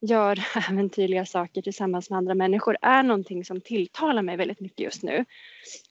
göra 0.00 0.42
äventyrliga 0.70 1.26
saker 1.26 1.62
tillsammans 1.62 2.10
med 2.10 2.16
andra 2.16 2.34
människor 2.34 2.76
är 2.82 3.02
någonting 3.02 3.44
som 3.44 3.60
tilltalar 3.60 4.22
mig 4.22 4.36
väldigt 4.36 4.60
mycket 4.60 4.80
just 4.80 5.02
nu 5.02 5.24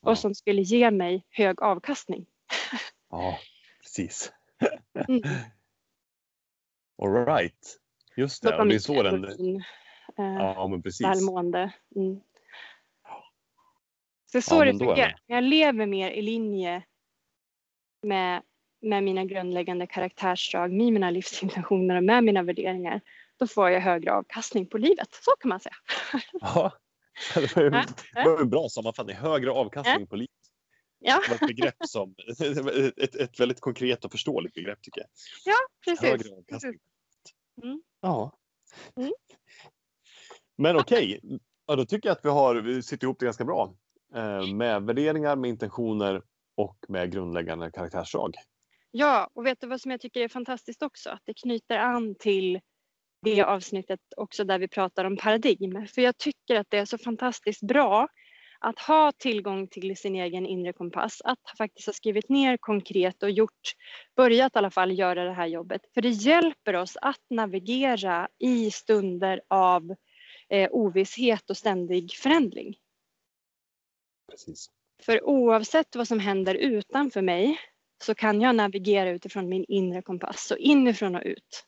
Ja. 0.02 0.10
och 0.12 0.18
som 0.18 0.36
skulle 0.36 0.62
ge 0.62 0.92
mig 0.92 1.26
hög 1.30 1.62
avkastning. 1.62 2.26
ja, 3.12 3.40
precis. 3.82 4.32
Mm. 5.08 5.22
All 7.02 7.26
right. 7.26 7.80
Just 8.18 8.44
det, 8.44 8.58
och 8.58 8.68
det 8.68 8.76
är 8.76 8.80
så 8.80 9.04
den... 9.04 9.26
Eh, 10.18 10.26
Ja, 10.26 10.68
men 10.68 10.82
precis. 10.82 11.08
välmående. 11.08 11.74
Mm. 11.96 12.20
Så 14.32 14.42
så 14.42 14.56
Ja, 14.56 14.72
det 14.72 14.80
fungerar. 14.80 15.20
Jag 15.26 15.44
lever 15.44 15.86
mer 15.86 16.12
i 16.12 16.22
linje 16.22 16.84
med, 18.02 18.42
med 18.82 19.04
mina 19.04 19.26
grundläggande 19.26 19.88
karaktärsdrag, 19.88 20.72
med 20.72 20.94
mina 20.94 21.10
livsintentioner 21.10 21.96
och 21.96 22.04
med 22.04 22.24
mina 22.24 22.44
värderingar. 22.44 23.02
Då 23.38 23.48
får 23.48 23.70
jag 23.70 23.82
högre 23.82 24.14
avkastning 24.14 24.68
på 24.68 24.78
livet. 24.78 25.20
Så 25.22 25.32
kan 25.40 25.50
man 25.50 25.60
säga. 25.60 25.76
Ja, 26.34 26.72
det 27.36 27.56
var 27.56 27.64
ju, 27.64 27.70
Ja, 27.70 27.86
det 28.14 28.30
var 28.30 28.42
en 28.42 28.50
bra 28.50 28.70
sammanfattning. 28.70 29.16
Högre 29.16 29.52
avkastning 29.52 30.08
på 30.08 30.16
livet. 30.16 30.32
Ja, 31.00 31.22
Det 31.24 31.30
var 31.30 31.36
ett 31.36 31.56
begrepp 31.56 31.76
som, 31.88 32.16
ett, 32.98 33.16
ett 33.16 33.40
väldigt 33.40 33.60
konkret 33.60 34.06
och 34.06 34.12
förståeligt 34.12 34.54
begrepp 34.54 34.82
tycker 34.82 35.02
jag. 35.02 35.10
precis. 35.86 36.10
Högre 36.10 36.38
avkastning. 36.38 36.80
Mm. 37.64 37.82
Ja. 38.02 38.38
Mm. 38.96 39.12
Men 40.58 40.76
okej, 40.76 41.20
ja, 41.68 41.76
då 41.76 41.86
tycker 41.86 42.10
jag 42.10 42.14
att 42.14 42.26
vi 42.26 42.30
har 42.30 42.56
vi 42.56 42.84
sitter 42.84 43.06
ihop 43.06 43.20
det 43.20 43.26
ganska 43.26 43.46
bra. 43.46 43.74
Eh, 44.16 44.48
med 44.54 44.84
värderingar, 44.84 45.36
med 45.36 45.50
intentioner 45.50 46.22
och 46.58 46.78
med 46.88 47.12
grundläggande 47.12 47.72
karaktärsdrag. 47.72 48.36
Ja, 48.92 49.30
och 49.34 49.46
vet 49.46 49.62
du 49.62 49.68
vad 49.68 49.82
som 49.82 49.92
jag 49.92 50.02
tycker 50.02 50.22
är 50.22 50.28
fantastiskt 50.28 50.82
också? 50.84 51.10
Att 51.10 51.22
det 51.26 51.34
knyter 51.34 51.78
an 51.78 52.16
till 52.20 52.60
det 53.22 53.44
avsnittet 53.44 54.00
också 54.18 54.44
där 54.44 54.60
vi 54.60 54.68
pratar 54.68 55.06
om 55.06 55.18
paradigm. 55.18 55.88
För 55.88 56.02
jag 56.02 56.18
tycker 56.18 56.56
att 56.56 56.68
det 56.70 56.78
är 56.78 56.86
så 56.86 56.98
fantastiskt 56.98 57.62
bra 57.62 58.08
att 58.60 58.80
ha 58.80 59.12
tillgång 59.12 59.68
till 59.68 59.98
sin 59.98 60.16
egen 60.16 60.46
inre 60.46 60.74
kompass, 60.74 61.22
att 61.24 61.40
faktiskt 61.58 61.86
ha 61.86 61.94
skrivit 61.94 62.30
ner 62.30 62.58
konkret 62.58 63.24
och 63.24 63.32
gjort, 63.32 63.74
börjat 64.16 64.56
i 64.56 64.58
alla 64.58 64.72
fall 64.72 65.00
göra 65.00 65.24
det 65.24 65.34
här 65.34 65.48
jobbet. 65.48 65.82
För 65.94 66.02
det 66.02 66.10
hjälper 66.10 66.74
oss 66.76 66.98
att 67.02 67.22
navigera 67.30 68.28
i 68.40 68.72
stunder 68.72 69.42
av 69.48 69.96
eh, 70.50 70.70
ovisshet 70.72 71.50
och 71.50 71.58
ständig 71.58 72.12
förändring. 72.12 72.78
Precis. 74.32 74.70
För 75.02 75.24
oavsett 75.24 75.96
vad 75.96 76.08
som 76.08 76.20
händer 76.20 76.56
utanför 76.56 77.22
mig 77.22 77.60
så 78.04 78.16
kan 78.16 78.42
jag 78.42 78.56
navigera 78.56 79.10
utifrån 79.10 79.50
min 79.50 79.66
inre 79.68 80.02
kompass, 80.02 80.48
så 80.48 80.56
inifrån 80.56 81.16
och 81.16 81.22
ut. 81.26 81.66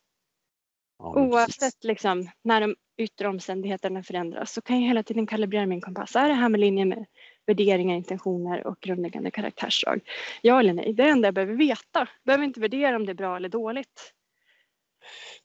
Ja. 1.00 1.16
Oavsett 1.16 1.84
liksom, 1.84 2.30
när 2.42 2.62
de 2.62 2.76
yttre 2.98 3.28
omständigheterna 3.28 4.04
förändras 4.04 4.54
så 4.54 4.62
kan 4.62 4.82
jag 4.82 4.88
hela 4.88 5.04
tiden 5.04 5.28
kalibrera 5.28 5.66
min 5.66 5.82
kompass. 5.82 6.16
Är 6.16 6.28
det 6.28 6.34
här 6.34 6.50
med 6.50 6.60
linje 6.60 6.86
med 6.86 7.06
värderingar, 7.46 7.96
intentioner 7.96 8.68
och 8.68 8.80
grundläggande 8.80 9.32
karaktärsdrag? 9.32 10.02
Ja 10.42 10.60
eller 10.60 10.74
nej? 10.74 10.94
Det 10.94 11.04
är 11.04 11.06
det 11.06 11.12
enda 11.12 11.28
jag 11.28 11.34
behöver 11.34 11.54
veta. 11.54 12.00
Jag 12.00 12.08
behöver 12.26 12.44
inte 12.44 12.60
värdera 12.60 12.96
om 12.96 13.06
det 13.06 13.12
är 13.12 13.16
bra 13.16 13.36
eller 13.36 13.50
dåligt. 13.50 14.14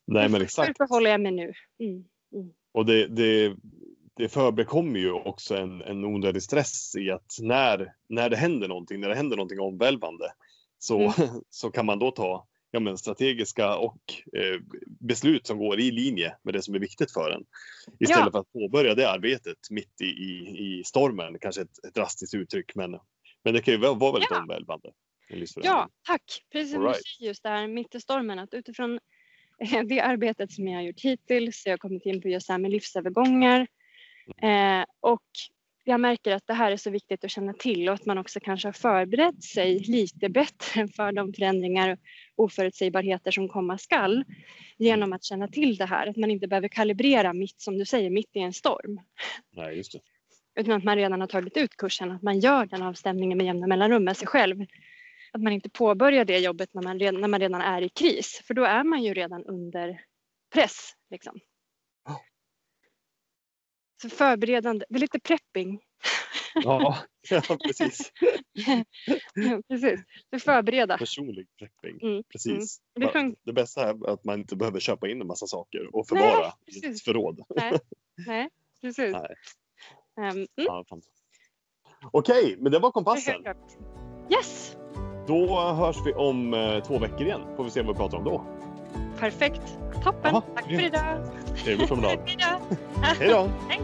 Nej, 0.06 0.28
men 0.28 0.34
Hur 0.34 0.42
exakt. 0.42 0.76
förhåller 0.76 1.10
jag 1.10 1.20
mig 1.20 1.32
nu? 1.32 1.52
Mm. 1.80 2.04
Och 2.72 2.87
det, 2.87 3.06
det, 3.06 3.56
det 4.16 4.28
förbekommer 4.28 4.98
ju 5.00 5.12
också 5.12 5.56
en, 5.56 5.82
en 5.82 6.04
onödig 6.04 6.42
stress 6.42 6.96
i 6.96 7.11
att 7.11 7.37
när, 7.40 7.92
när 8.08 8.30
det 8.30 8.37
händer 8.37 8.68
någonting, 8.68 9.00
när 9.00 9.08
det 9.08 9.14
händer 9.14 9.37
någonting 9.37 9.61
omvälvande 9.61 10.32
så, 10.78 10.98
Mm. 11.00 11.12
så 11.50 11.70
kan 11.70 11.87
man 11.87 11.98
då 11.98 12.11
ta 12.11 12.46
ja, 12.70 12.80
men 12.80 12.98
strategiska 12.98 13.76
och 13.76 14.00
eh, 14.37 14.61
beslut 15.00 15.46
som 15.46 15.58
går 15.58 15.80
i 15.80 15.90
linje 15.90 16.37
med 16.42 16.54
det 16.54 16.62
som 16.62 16.74
är 16.74 16.78
viktigt 16.78 17.12
för 17.12 17.30
en. 17.30 17.44
Istället 18.00 18.24
Ja. 18.24 18.30
för 18.32 18.38
att 18.38 18.52
påbörja 18.52 18.94
det 18.94 19.11
arbetet 19.11 19.58
mitt 19.70 20.00
i, 20.00 20.04
i, 20.04 20.58
i 20.58 20.85
stormen, 20.85 21.38
kanske 21.40 21.62
ett, 21.62 21.85
ett 21.88 21.94
drastiskt 21.94 22.35
uttryck 22.35 22.74
men, 22.74 22.90
men 23.44 23.54
det 23.54 23.62
kan 23.62 23.74
ju 23.74 23.80
vara 23.80 24.12
väldigt 24.12 24.30
Ja. 24.30 24.40
omvälvande. 24.40 24.92
Ja, 25.62 25.88
tack. 26.06 26.22
Precis 26.52 26.70
som 26.72 26.80
All 26.80 26.87
du 26.87 26.92
right. 26.92 27.06
säger 27.06 27.28
just 27.28 27.42
det 27.42 27.48
här 27.48 27.66
mitt 27.68 27.94
i 27.94 28.00
stormen 28.00 28.38
att 28.38 28.54
utifrån 28.54 28.98
det 29.88 30.01
arbetet 30.01 30.53
som 30.53 30.68
jag 30.68 30.79
har 30.79 30.83
gjort 30.83 31.01
hittills, 31.01 31.62
jag 31.66 31.72
har 31.72 31.79
kommit 31.79 32.07
in 32.07 32.22
på 32.22 32.29
just 32.29 32.46
det 32.46 32.53
här 32.53 32.59
med 32.59 32.70
livsövergångar 32.70 33.66
eh, 34.42 34.85
och 35.01 35.22
jag 35.85 36.01
märker 36.01 36.33
att 36.33 36.46
det 36.46 36.55
här 36.55 36.72
är 36.72 36.77
så 36.77 36.90
viktigt 36.90 37.25
att 37.25 37.31
känna 37.31 37.53
till 37.53 37.88
och 37.88 37.94
att 37.94 38.07
man 38.07 38.18
också 38.18 38.40
kanske 38.40 38.68
har 38.68 38.72
förberett 38.72 39.44
sig 39.44 39.79
lite 39.79 40.29
bättre 40.29 40.88
för 40.96 41.12
de 41.12 41.33
förändringar 41.33 41.90
och 41.90 42.44
oförutsägbarheter 42.44 43.31
som 43.31 43.48
komma 43.48 43.79
skall 43.79 44.25
genom 44.79 45.12
att 45.12 45.25
känna 45.25 45.48
till 45.48 45.77
det 45.77 45.87
här. 45.87 46.07
Att 46.07 46.16
man 46.16 46.31
inte 46.31 46.48
behöver 46.48 46.68
kalibrera 46.68 47.33
mitt, 47.33 47.61
som 47.61 47.79
du 47.79 47.85
säger, 47.85 48.11
mitt 48.11 48.37
i 48.37 48.38
en 48.38 48.53
storm. 48.53 49.01
Nej, 49.57 49.77
just 49.77 49.92
det. 49.92 50.01
Utan 50.61 50.75
att 50.75 50.85
man 50.85 50.96
redan 50.96 51.20
har 51.20 51.29
tagit 51.29 51.57
ut 51.57 51.77
kursen, 51.77 52.11
att 52.11 52.22
man 52.22 52.40
gör 52.40 52.66
den 52.66 52.83
avstämningen 52.83 53.38
med 53.38 53.46
jämna 53.46 53.66
mellanrum 53.66 54.05
med 54.05 54.16
sig 54.16 54.27
själv. 54.27 54.66
Att 55.32 55.42
man 55.42 55.52
inte 55.52 55.70
påbörjar 55.70 56.24
det 56.24 56.38
jobbet 56.38 56.74
när 56.74 56.82
man, 56.82 56.98
redan, 56.98 57.20
när 57.20 57.28
man 57.28 57.40
redan 57.40 57.60
är 57.60 57.82
i 57.82 57.88
kris, 57.88 58.42
för 58.46 58.54
då 58.54 58.64
är 58.64 58.84
man 58.84 59.02
ju 59.02 59.14
redan 59.14 59.44
under 59.44 60.04
press. 60.54 60.92
Liksom. 61.10 61.40
Ja. 62.04 62.20
Så 64.02 64.08
förberedande, 64.08 64.84
det 64.88 64.94
är 64.96 65.00
lite 65.00 65.20
prepping. 65.20 65.80
Ja, 66.54 66.98
ja 67.30 67.42
precis. 67.66 68.12
Precis, 69.68 70.00
det 70.30 70.38
förbereda. 70.40 70.98
Personlig 70.98 71.46
prepping. 71.58 72.08
Mm, 72.10 72.22
Precis. 72.28 72.80
Det 72.94 73.06
sjönk- 73.06 73.36
Det 73.44 73.52
bästa 73.52 73.88
är 73.88 74.10
att 74.10 74.24
man 74.24 74.40
inte 74.40 74.56
behöver 74.56 74.80
köpa 74.80 75.08
in 75.08 75.20
en 75.20 75.26
massa 75.26 75.46
saker 75.46 75.96
och 75.96 76.08
förvara 76.08 76.52
i 76.66 76.86
ett 76.86 77.02
förråd. 77.02 77.40
Nej, 78.26 78.48
precis. 78.80 79.12
Nej. 79.12 79.34
Ehm, 80.20 80.36
mm, 80.36 80.46
Ja. 80.54 80.84
Okej, 82.12 82.56
men 82.58 82.72
det 82.72 82.78
var 82.78 82.90
kompassen. 82.92 83.44
Yes, 84.30 84.76
Då 85.26 85.61
hörs 85.61 85.96
vi 86.06 86.12
om 86.12 86.54
eh, 86.54 86.82
två 86.82 86.98
veckor 86.98 87.22
igen. 87.22 87.40
Får 87.56 87.64
vi 87.64 87.70
se 87.70 87.82
vad 87.82 87.94
vi 87.94 87.98
pratar 87.98 88.18
om 88.18 88.24
då. 88.24 88.42
perfekt. 89.18 89.78
Toppen. 90.04 90.30
Jaha, 90.32 90.42
Tack 90.54 90.64
för 90.64 90.80
idag. 90.87 91.18
Trevlig 91.64 91.88
promenad. 91.88 92.18
Hej 92.26 92.37
då. 92.38 93.02
Hej 93.02 93.28
då! 93.28 93.48
Hej. 93.68 93.80